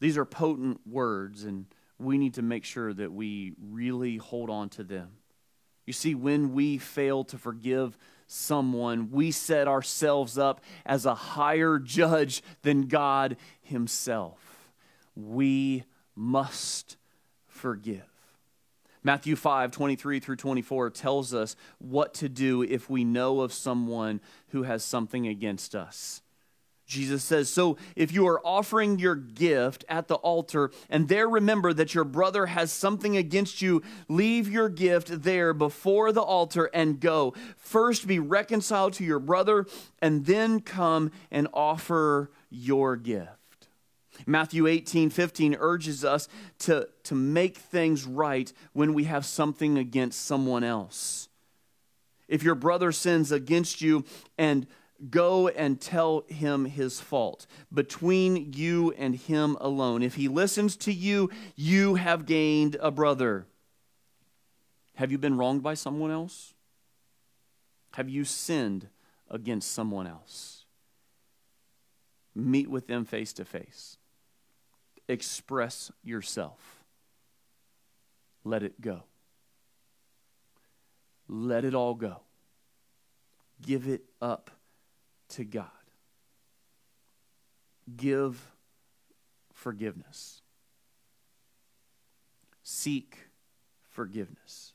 These 0.00 0.18
are 0.18 0.26
potent 0.26 0.80
words, 0.86 1.44
and 1.44 1.64
we 1.98 2.18
need 2.18 2.34
to 2.34 2.42
make 2.42 2.64
sure 2.64 2.92
that 2.92 3.10
we 3.10 3.54
really 3.58 4.18
hold 4.18 4.50
on 4.50 4.68
to 4.70 4.84
them. 4.84 5.12
You 5.86 5.92
see, 5.92 6.14
when 6.14 6.52
we 6.52 6.78
fail 6.78 7.24
to 7.24 7.38
forgive 7.38 7.96
someone, 8.26 9.10
we 9.10 9.30
set 9.30 9.68
ourselves 9.68 10.38
up 10.38 10.60
as 10.84 11.06
a 11.06 11.14
higher 11.14 11.78
judge 11.78 12.42
than 12.62 12.88
God 12.88 13.36
Himself. 13.62 14.70
We 15.14 15.84
must 16.16 16.96
forgive. 17.46 18.02
Matthew 19.02 19.36
5, 19.36 19.70
23 19.70 20.18
through 20.18 20.36
24 20.36 20.90
tells 20.90 21.34
us 21.34 21.56
what 21.78 22.14
to 22.14 22.28
do 22.28 22.62
if 22.62 22.88
we 22.88 23.04
know 23.04 23.42
of 23.42 23.52
someone 23.52 24.20
who 24.48 24.62
has 24.62 24.82
something 24.82 25.28
against 25.28 25.74
us. 25.74 26.22
Jesus 26.94 27.24
says, 27.24 27.50
So 27.50 27.76
if 27.96 28.12
you 28.12 28.26
are 28.28 28.40
offering 28.46 28.98
your 28.98 29.16
gift 29.16 29.84
at 29.88 30.06
the 30.06 30.14
altar 30.14 30.70
and 30.88 31.08
there 31.08 31.28
remember 31.28 31.72
that 31.72 31.94
your 31.94 32.04
brother 32.04 32.46
has 32.46 32.70
something 32.72 33.16
against 33.16 33.60
you, 33.60 33.82
leave 34.08 34.48
your 34.48 34.68
gift 34.68 35.22
there 35.22 35.52
before 35.52 36.12
the 36.12 36.22
altar 36.22 36.70
and 36.72 37.00
go. 37.00 37.34
First 37.56 38.06
be 38.06 38.20
reconciled 38.20 38.92
to 38.94 39.04
your 39.04 39.18
brother 39.18 39.66
and 40.00 40.24
then 40.24 40.60
come 40.60 41.10
and 41.32 41.48
offer 41.52 42.30
your 42.48 42.96
gift. 42.96 43.28
Matthew 44.26 44.68
18, 44.68 45.10
15 45.10 45.56
urges 45.58 46.04
us 46.04 46.28
to, 46.60 46.88
to 47.02 47.16
make 47.16 47.56
things 47.56 48.04
right 48.04 48.52
when 48.72 48.94
we 48.94 49.04
have 49.04 49.26
something 49.26 49.76
against 49.76 50.24
someone 50.24 50.62
else. 50.62 51.28
If 52.28 52.44
your 52.44 52.54
brother 52.54 52.92
sins 52.92 53.32
against 53.32 53.80
you 53.80 54.04
and 54.38 54.68
Go 55.10 55.48
and 55.48 55.80
tell 55.80 56.24
him 56.28 56.66
his 56.66 57.00
fault 57.00 57.46
between 57.72 58.52
you 58.52 58.92
and 58.96 59.14
him 59.14 59.56
alone. 59.60 60.02
If 60.02 60.14
he 60.14 60.28
listens 60.28 60.76
to 60.78 60.92
you, 60.92 61.30
you 61.56 61.96
have 61.96 62.26
gained 62.26 62.76
a 62.80 62.90
brother. 62.90 63.46
Have 64.94 65.10
you 65.10 65.18
been 65.18 65.36
wronged 65.36 65.62
by 65.62 65.74
someone 65.74 66.10
else? 66.10 66.54
Have 67.94 68.08
you 68.08 68.24
sinned 68.24 68.88
against 69.28 69.72
someone 69.72 70.06
else? 70.06 70.64
Meet 72.34 72.70
with 72.70 72.86
them 72.86 73.04
face 73.04 73.32
to 73.34 73.44
face. 73.44 73.98
Express 75.08 75.90
yourself. 76.02 76.84
Let 78.44 78.62
it 78.62 78.80
go. 78.80 79.02
Let 81.28 81.64
it 81.64 81.74
all 81.74 81.94
go. 81.94 82.20
Give 83.60 83.88
it 83.88 84.04
up 84.20 84.50
to 85.34 85.44
God. 85.44 85.68
Give 87.96 88.52
forgiveness. 89.52 90.42
Seek 92.62 93.18
forgiveness. 93.90 94.72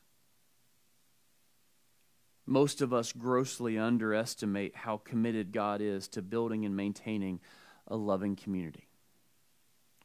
Most 2.46 2.80
of 2.80 2.92
us 2.92 3.12
grossly 3.12 3.78
underestimate 3.78 4.74
how 4.74 4.96
committed 4.98 5.52
God 5.52 5.80
is 5.80 6.08
to 6.08 6.22
building 6.22 6.64
and 6.64 6.76
maintaining 6.76 7.40
a 7.86 7.96
loving 7.96 8.36
community. 8.36 8.88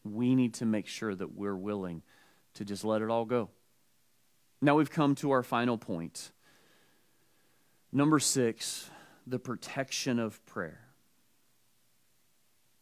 We 0.04 0.36
need 0.36 0.54
to 0.56 0.66
make 0.66 0.88
sure 0.88 1.16
that 1.16 1.36
we're 1.36 1.56
willing 1.56 2.04
to 2.56 2.66
just 2.66 2.84
let 2.84 3.02
it 3.02 3.10
all 3.10 3.26
go. 3.26 3.50
Now 4.62 4.76
we've 4.76 4.92
come 4.92 5.16
to 5.16 5.32
our 5.32 5.44
final 5.44 5.78
point. 5.78 6.32
Number 7.92 8.20
six, 8.20 8.90
the 9.26 9.40
protection 9.40 10.20
of 10.20 10.46
prayer. 10.46 10.82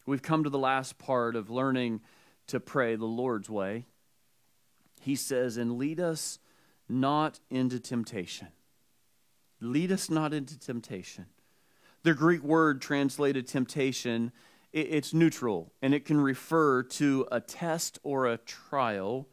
We've 0.05 0.21
come 0.21 0.43
to 0.43 0.49
the 0.49 0.59
last 0.59 0.97
part 0.97 1.35
of 1.35 1.49
learning 1.49 2.01
to 2.47 2.59
pray 2.59 2.95
the 2.95 3.05
Lord's 3.05 3.49
way. 3.49 3.85
He 5.01 5.15
says, 5.15 5.57
And 5.57 5.77
lead 5.77 5.99
us 5.99 6.39
not 6.89 7.39
into 7.49 7.79
temptation. 7.79 8.49
Lead 9.61 9.91
us 9.91 10.09
not 10.09 10.33
into 10.33 10.59
temptation. 10.59 11.27
The 12.03 12.13
Greek 12.13 12.43
word 12.43 12.81
translated 12.81 13.47
temptation, 13.47 14.33
it's 14.73 15.13
neutral 15.13 15.71
and 15.81 15.93
it 15.93 16.03
can 16.03 16.19
refer 16.19 16.83
to 16.83 17.25
a 17.31 17.39
test 17.39 17.99
or 18.03 18.27
a 18.27 18.37
trial 18.37 19.29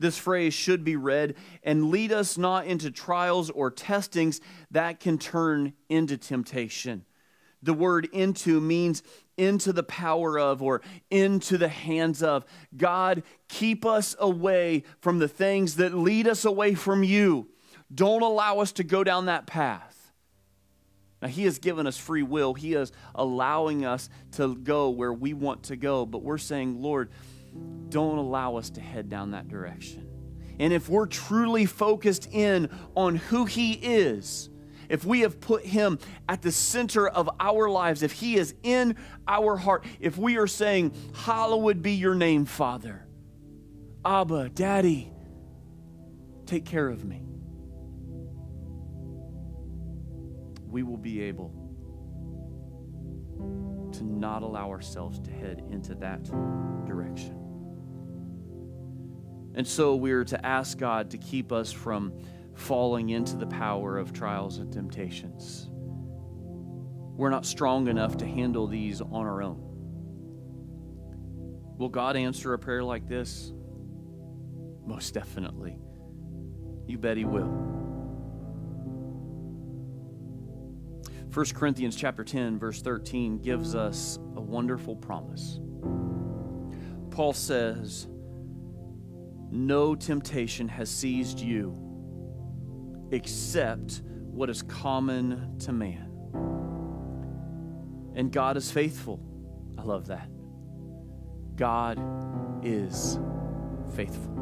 this 0.00 0.18
phrase 0.18 0.54
should 0.54 0.82
be 0.82 0.96
read, 0.96 1.36
and 1.62 1.90
lead 1.90 2.10
us 2.10 2.36
not 2.36 2.66
into 2.66 2.90
trials 2.90 3.50
or 3.50 3.70
testings 3.70 4.40
that 4.72 4.98
can 4.98 5.18
turn 5.18 5.74
into 5.88 6.16
temptation. 6.16 7.04
The 7.62 7.74
word 7.74 8.08
into 8.12 8.60
means 8.60 9.02
into 9.36 9.72
the 9.72 9.82
power 9.82 10.38
of 10.38 10.62
or 10.62 10.82
into 11.10 11.58
the 11.58 11.68
hands 11.68 12.22
of. 12.22 12.44
God, 12.76 13.22
keep 13.48 13.84
us 13.84 14.16
away 14.18 14.84
from 15.00 15.18
the 15.18 15.28
things 15.28 15.76
that 15.76 15.94
lead 15.94 16.26
us 16.26 16.44
away 16.44 16.74
from 16.74 17.04
you. 17.04 17.48
Don't 17.94 18.22
allow 18.22 18.60
us 18.60 18.72
to 18.72 18.84
go 18.84 19.04
down 19.04 19.26
that 19.26 19.46
path. 19.46 20.12
Now, 21.20 21.28
He 21.28 21.44
has 21.44 21.58
given 21.58 21.86
us 21.86 21.98
free 21.98 22.22
will. 22.22 22.54
He 22.54 22.72
is 22.72 22.92
allowing 23.14 23.84
us 23.84 24.08
to 24.32 24.54
go 24.54 24.88
where 24.88 25.12
we 25.12 25.34
want 25.34 25.64
to 25.64 25.76
go. 25.76 26.06
But 26.06 26.22
we're 26.22 26.38
saying, 26.38 26.80
Lord, 26.80 27.10
don't 27.88 28.18
allow 28.18 28.56
us 28.56 28.70
to 28.70 28.80
head 28.80 29.08
down 29.08 29.32
that 29.32 29.48
direction. 29.48 30.06
And 30.58 30.72
if 30.72 30.88
we're 30.88 31.06
truly 31.06 31.66
focused 31.66 32.28
in 32.32 32.68
on 32.94 33.16
who 33.16 33.46
He 33.46 33.72
is, 33.72 34.50
if 34.90 35.04
we 35.04 35.20
have 35.20 35.40
put 35.40 35.64
Him 35.64 35.98
at 36.28 36.42
the 36.42 36.52
center 36.52 37.08
of 37.08 37.30
our 37.40 37.70
lives, 37.70 38.02
if 38.02 38.12
He 38.12 38.36
is 38.36 38.54
in 38.62 38.96
our 39.26 39.56
heart, 39.56 39.84
if 40.00 40.18
we 40.18 40.36
are 40.36 40.46
saying, 40.46 40.92
Hallowed 41.14 41.80
be 41.80 41.92
your 41.92 42.14
name, 42.14 42.44
Father, 42.44 43.06
Abba, 44.04 44.50
Daddy, 44.50 45.10
take 46.44 46.64
care 46.64 46.88
of 46.88 47.04
me, 47.04 47.22
we 50.68 50.82
will 50.82 50.98
be 50.98 51.22
able 51.22 51.54
to 53.92 54.04
not 54.04 54.42
allow 54.42 54.68
ourselves 54.70 55.18
to 55.20 55.30
head 55.30 55.62
into 55.70 55.94
that 55.96 56.24
direction. 56.84 57.39
And 59.54 59.66
so 59.66 59.96
we're 59.96 60.24
to 60.24 60.46
ask 60.46 60.78
God 60.78 61.10
to 61.10 61.18
keep 61.18 61.52
us 61.52 61.72
from 61.72 62.12
falling 62.54 63.10
into 63.10 63.36
the 63.36 63.46
power 63.46 63.98
of 63.98 64.12
trials 64.12 64.58
and 64.58 64.72
temptations. 64.72 65.68
We're 67.16 67.30
not 67.30 67.44
strong 67.44 67.88
enough 67.88 68.16
to 68.18 68.26
handle 68.26 68.66
these 68.66 69.00
on 69.00 69.26
our 69.26 69.42
own. 69.42 69.66
Will 71.78 71.88
God 71.88 72.16
answer 72.16 72.52
a 72.52 72.58
prayer 72.58 72.84
like 72.84 73.08
this? 73.08 73.52
Most 74.86 75.14
definitely. 75.14 75.78
You 76.86 76.98
bet 76.98 77.16
He 77.16 77.24
will. 77.24 77.70
1 81.32 81.46
Corinthians 81.54 81.94
chapter 81.94 82.24
10 82.24 82.58
verse 82.58 82.82
13 82.82 83.38
gives 83.38 83.74
us 83.74 84.18
a 84.36 84.40
wonderful 84.40 84.96
promise. 84.96 85.60
Paul 87.10 87.32
says, 87.32 88.08
no 89.50 89.94
temptation 89.94 90.68
has 90.68 90.88
seized 90.90 91.40
you 91.40 91.74
except 93.10 94.02
what 94.04 94.48
is 94.48 94.62
common 94.62 95.58
to 95.58 95.72
man. 95.72 96.06
And 98.14 98.30
God 98.32 98.56
is 98.56 98.70
faithful. 98.70 99.20
I 99.76 99.82
love 99.82 100.06
that. 100.06 100.28
God 101.56 102.00
is 102.64 103.18
faithful. 103.94 104.36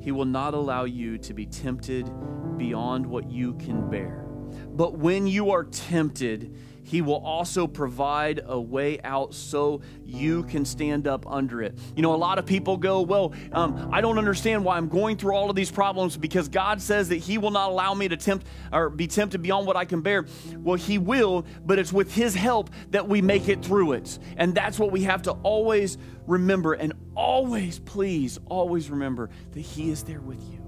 He 0.00 0.10
will 0.10 0.24
not 0.24 0.54
allow 0.54 0.84
you 0.84 1.18
to 1.18 1.34
be 1.34 1.46
tempted 1.46 2.10
beyond 2.56 3.06
what 3.06 3.30
you 3.30 3.54
can 3.54 3.88
bear. 3.88 4.21
But 4.68 4.98
when 4.98 5.26
you 5.26 5.50
are 5.50 5.64
tempted, 5.64 6.54
he 6.84 7.00
will 7.00 7.24
also 7.24 7.66
provide 7.66 8.40
a 8.44 8.60
way 8.60 9.00
out 9.02 9.34
so 9.34 9.80
you 10.04 10.42
can 10.44 10.64
stand 10.64 11.06
up 11.06 11.26
under 11.26 11.62
it. 11.62 11.78
You 11.96 12.02
know, 12.02 12.14
a 12.14 12.16
lot 12.16 12.38
of 12.38 12.46
people 12.46 12.76
go, 12.76 13.02
Well, 13.02 13.32
um, 13.52 13.88
I 13.92 14.00
don't 14.00 14.18
understand 14.18 14.64
why 14.64 14.76
I'm 14.76 14.88
going 14.88 15.16
through 15.16 15.34
all 15.34 15.48
of 15.48 15.56
these 15.56 15.70
problems 15.70 16.16
because 16.16 16.48
God 16.48 16.82
says 16.82 17.08
that 17.10 17.16
He 17.16 17.38
will 17.38 17.50
not 17.50 17.70
allow 17.70 17.94
me 17.94 18.08
to 18.08 18.16
tempt 18.16 18.46
or 18.72 18.90
be 18.90 19.06
tempted 19.06 19.42
beyond 19.42 19.66
what 19.66 19.76
I 19.76 19.84
can 19.84 20.02
bear. 20.02 20.26
Well, 20.56 20.76
He 20.76 20.98
will, 20.98 21.46
but 21.64 21.78
it's 21.78 21.92
with 21.92 22.12
His 22.12 22.34
help 22.34 22.70
that 22.90 23.08
we 23.08 23.22
make 23.22 23.48
it 23.48 23.64
through 23.64 23.92
it. 23.92 24.18
And 24.36 24.54
that's 24.54 24.78
what 24.78 24.90
we 24.90 25.04
have 25.04 25.22
to 25.22 25.32
always 25.32 25.98
remember. 26.26 26.74
And 26.74 26.92
always, 27.14 27.78
please, 27.78 28.38
always 28.46 28.90
remember 28.90 29.30
that 29.52 29.60
He 29.60 29.90
is 29.90 30.02
there 30.02 30.20
with 30.20 30.42
you, 30.50 30.58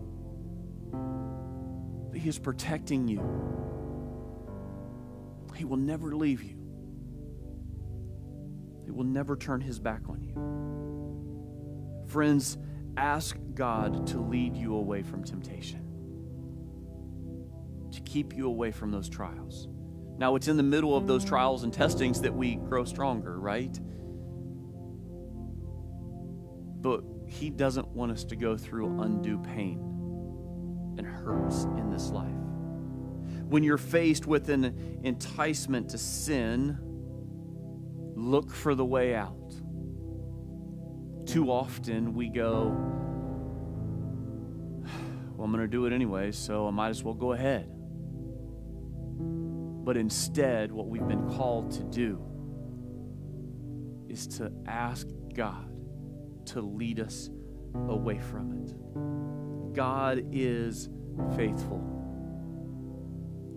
that 2.13 2.19
He 2.19 2.29
is 2.29 2.39
protecting 2.39 3.09
you 3.09 3.74
he 5.57 5.65
will 5.65 5.77
never 5.77 6.15
leave 6.15 6.43
you. 6.43 6.57
He 8.85 8.91
will 8.91 9.05
never 9.05 9.37
turn 9.37 9.61
his 9.61 9.79
back 9.79 10.03
on 10.09 10.23
you. 10.23 10.35
Friends, 12.07 12.59
ask 12.97 13.37
God 13.55 14.07
to 14.09 14.19
lead 14.19 14.57
you 14.57 14.75
away 14.75 15.03
from 15.03 15.25
temptation, 15.25 15.81
to 17.93 18.01
keep 18.03 18.37
you 18.37 18.47
away 18.47 18.71
from 18.73 18.91
those 18.91 19.09
trials. 19.09 19.69
Now, 20.17 20.37
it's 20.37 20.49
in 20.49 20.57
the 20.57 20.63
middle 20.63 20.97
of 20.97 21.07
those 21.07 21.25
trials 21.25 21.65
and 21.65 21.73
testings 21.73 22.21
that 22.21 22.35
we 22.35 22.57
grow 22.57 22.85
stronger, 22.85 23.39
right? 23.41 23.77
But 26.81 27.03
He 27.27 27.51
doesn't 27.51 27.89
want 27.89 28.13
us 28.13 28.25
to 28.25 28.37
go 28.37 28.57
through 28.57 29.01
undue 29.01 29.39
pain 29.39 29.79
and 30.99 31.07
hurts 31.07 31.65
in 31.65 31.91
this 31.91 32.11
life 32.11 32.44
when 33.55 33.63
you're 33.63 33.79
faced 33.79 34.27
with 34.27 34.51
an 34.51 35.01
enticement 35.05 35.91
to 35.91 35.97
sin, 35.97 36.77
look 38.17 38.51
for 38.51 38.75
the 38.75 38.85
way 38.85 39.15
out. 39.15 39.55
Too 41.25 41.53
often 41.53 42.15
we 42.15 42.31
go, 42.31 42.75
well, 45.37 45.45
I'm 45.45 45.53
going 45.53 45.63
to 45.63 45.69
do 45.69 45.87
it 45.87 45.93
anyway, 45.93 46.33
so 46.33 46.67
I 46.67 46.73
might 46.73 46.89
as 46.89 47.05
well 47.05 47.15
go 47.15 47.31
ahead. 47.31 47.71
But 49.21 49.97
instead, 49.97 50.73
what 50.73 50.89
we've 50.89 51.07
been 51.07 51.31
called 51.31 51.71
to 51.75 51.85
do 51.85 52.21
is 54.09 54.27
to 54.39 54.51
ask 54.67 55.07
God 55.33 55.71
to 56.47 56.61
lead 56.61 56.99
us 56.99 57.31
away 57.89 58.19
from 58.19 58.65
it. 58.65 59.75
God 59.77 60.25
is 60.33 60.89
faithful. 61.37 61.94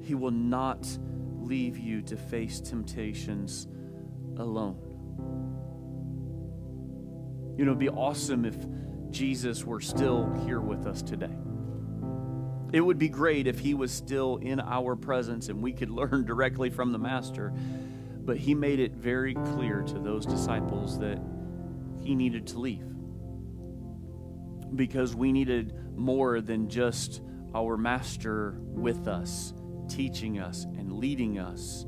He 0.07 0.15
will 0.15 0.31
not 0.31 0.87
leave 1.41 1.77
you 1.77 2.01
to 2.03 2.15
face 2.15 2.61
temptations 2.61 3.67
alone. 4.37 4.77
You 7.57 7.65
know, 7.65 7.71
it'd 7.71 7.79
be 7.79 7.89
awesome 7.89 8.45
if 8.45 8.55
Jesus 9.11 9.65
were 9.65 9.81
still 9.81 10.31
here 10.45 10.61
with 10.61 10.87
us 10.87 11.01
today. 11.01 11.35
It 12.71 12.79
would 12.79 12.97
be 12.97 13.09
great 13.09 13.47
if 13.47 13.59
he 13.59 13.73
was 13.73 13.91
still 13.91 14.37
in 14.37 14.61
our 14.61 14.95
presence 14.95 15.49
and 15.49 15.61
we 15.61 15.73
could 15.73 15.89
learn 15.99 16.23
directly 16.23 16.69
from 16.69 16.93
the 16.93 16.99
Master. 16.99 17.53
But 18.23 18.37
he 18.37 18.55
made 18.55 18.79
it 18.79 18.93
very 18.93 19.33
clear 19.33 19.81
to 19.81 19.99
those 19.99 20.25
disciples 20.25 20.99
that 20.99 21.21
he 22.01 22.15
needed 22.15 22.47
to 22.47 22.59
leave 22.59 22.85
because 24.73 25.13
we 25.13 25.33
needed 25.33 25.97
more 25.97 26.39
than 26.39 26.69
just 26.69 27.21
our 27.53 27.75
Master 27.75 28.55
with 28.61 29.09
us 29.09 29.53
teaching 29.87 30.39
us 30.39 30.65
and 30.77 30.93
leading 30.93 31.39
us, 31.39 31.85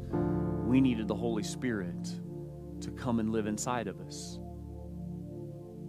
we 0.65 0.81
needed 0.81 1.07
the 1.07 1.15
Holy 1.15 1.43
Spirit 1.43 2.07
to 2.81 2.91
come 2.91 3.19
and 3.19 3.31
live 3.31 3.47
inside 3.47 3.88
of 3.88 3.99
us. 4.01 4.39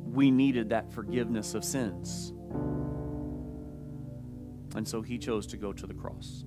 We 0.04 0.30
needed 0.30 0.70
that 0.70 0.92
forgiveness 0.92 1.54
of 1.54 1.64
sins. 1.64 2.32
And 4.74 4.86
so 4.86 5.02
he 5.02 5.18
chose 5.18 5.46
to 5.48 5.56
go 5.56 5.72
to 5.72 5.86
the 5.86 5.94
cross. 5.94 6.44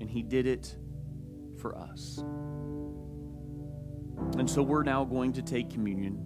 And 0.00 0.08
he 0.08 0.22
did 0.22 0.46
it 0.46 0.76
for 1.58 1.76
us. 1.76 2.18
And 4.38 4.48
so 4.48 4.62
we're 4.62 4.82
now 4.82 5.04
going 5.04 5.32
to 5.34 5.42
take 5.42 5.70
communion. 5.70 6.18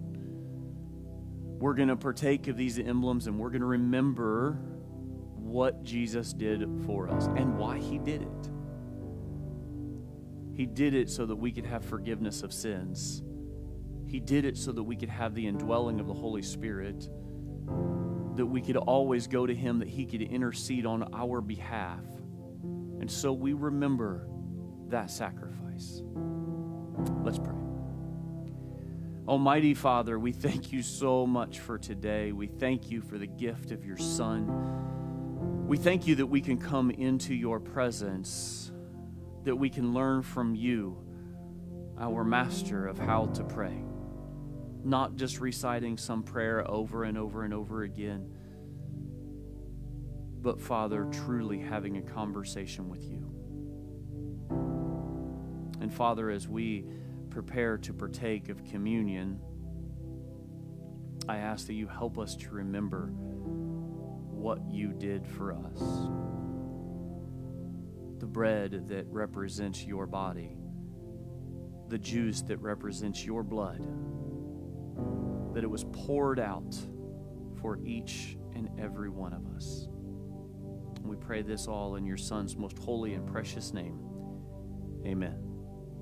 We're 1.59 1.73
going 1.73 1.89
to 1.89 1.95
partake 1.95 2.47
of 2.47 2.55
these 2.55 2.77
emblems 2.79 3.27
and 3.27 3.39
we're 3.39 3.49
going 3.49 3.61
to 3.61 3.67
remember 3.67 4.59
what 5.47 5.83
Jesus 5.83 6.33
did 6.33 6.67
for 6.85 7.09
us 7.09 7.27
and 7.27 7.57
why 7.57 7.79
he 7.79 7.97
did 7.97 8.21
it. 8.21 8.51
He 10.53 10.65
did 10.65 10.93
it 10.93 11.09
so 11.09 11.25
that 11.25 11.35
we 11.35 11.51
could 11.51 11.65
have 11.65 11.85
forgiveness 11.85 12.43
of 12.43 12.51
sins. 12.51 13.21
He 14.07 14.19
did 14.19 14.45
it 14.45 14.57
so 14.57 14.71
that 14.71 14.83
we 14.83 14.95
could 14.95 15.09
have 15.09 15.35
the 15.35 15.45
indwelling 15.45 15.99
of 15.99 16.07
the 16.07 16.13
Holy 16.13 16.41
Spirit, 16.41 17.07
that 18.35 18.45
we 18.45 18.61
could 18.61 18.77
always 18.77 19.27
go 19.27 19.45
to 19.45 19.53
Him, 19.53 19.79
that 19.79 19.87
He 19.87 20.05
could 20.05 20.21
intercede 20.21 20.85
on 20.85 21.13
our 21.13 21.41
behalf. 21.41 22.03
And 22.99 23.11
so 23.11 23.33
we 23.33 23.53
remember 23.53 24.27
that 24.89 25.11
sacrifice. 25.11 26.01
Let's 27.23 27.37
pray. 27.37 27.53
Almighty 29.27 29.73
Father, 29.73 30.17
we 30.17 30.31
thank 30.31 30.71
you 30.71 30.81
so 30.81 31.27
much 31.27 31.59
for 31.59 31.77
today. 31.77 32.31
We 32.31 32.47
thank 32.47 32.89
you 32.89 33.01
for 33.01 33.17
the 33.17 33.27
gift 33.27 33.71
of 33.71 33.85
your 33.85 33.97
Son. 33.97 34.96
We 35.67 35.75
thank 35.75 36.07
you 36.07 36.15
that 36.15 36.27
we 36.27 36.39
can 36.39 36.57
come 36.59 36.91
into 36.91 37.35
your 37.35 37.59
presence, 37.59 38.71
that 39.43 39.57
we 39.57 39.69
can 39.69 39.93
learn 39.93 40.21
from 40.21 40.55
you, 40.55 40.97
our 41.99 42.23
Master, 42.23 42.87
of 42.87 42.97
how 42.97 43.25
to 43.25 43.43
pray. 43.43 43.83
Not 44.85 45.17
just 45.17 45.41
reciting 45.41 45.97
some 45.97 46.23
prayer 46.23 46.65
over 46.71 47.03
and 47.03 47.17
over 47.17 47.43
and 47.43 47.53
over 47.53 47.83
again, 47.83 48.31
but, 50.41 50.61
Father, 50.61 51.05
truly 51.11 51.59
having 51.59 51.97
a 51.97 52.01
conversation 52.01 52.87
with 52.87 53.03
you. 53.03 53.29
And, 55.81 55.93
Father, 55.93 56.29
as 56.29 56.47
we 56.47 56.85
prepare 57.29 57.77
to 57.79 57.93
partake 57.93 58.47
of 58.47 58.63
communion, 58.63 59.41
I 61.27 61.39
ask 61.39 61.67
that 61.67 61.73
you 61.73 61.87
help 61.87 62.17
us 62.17 62.37
to 62.37 62.51
remember 62.51 63.11
what 64.37 64.59
you 64.69 64.93
did 64.93 65.27
for 65.27 65.53
us. 65.53 65.79
The 68.19 68.27
bread 68.27 68.87
that 68.87 69.05
represents 69.07 69.83
your 69.83 70.05
body, 70.05 70.57
the 71.89 71.97
juice 71.97 72.41
that 72.43 72.57
represents 72.57 73.25
your 73.25 73.43
blood, 73.43 73.85
that 75.53 75.63
it 75.63 75.69
was 75.69 75.85
poured 75.91 76.39
out 76.39 76.75
for 77.61 77.79
each 77.83 78.37
and 78.55 78.69
every 78.79 79.09
one 79.09 79.33
of 79.33 79.45
us. 79.55 79.87
We 81.03 81.15
pray 81.15 81.41
this 81.41 81.67
all 81.67 81.95
in 81.95 82.05
your 82.05 82.17
Son's 82.17 82.55
most 82.55 82.77
holy 82.77 83.13
and 83.13 83.25
precious 83.25 83.73
name. 83.73 83.99
Amen. 85.05 85.46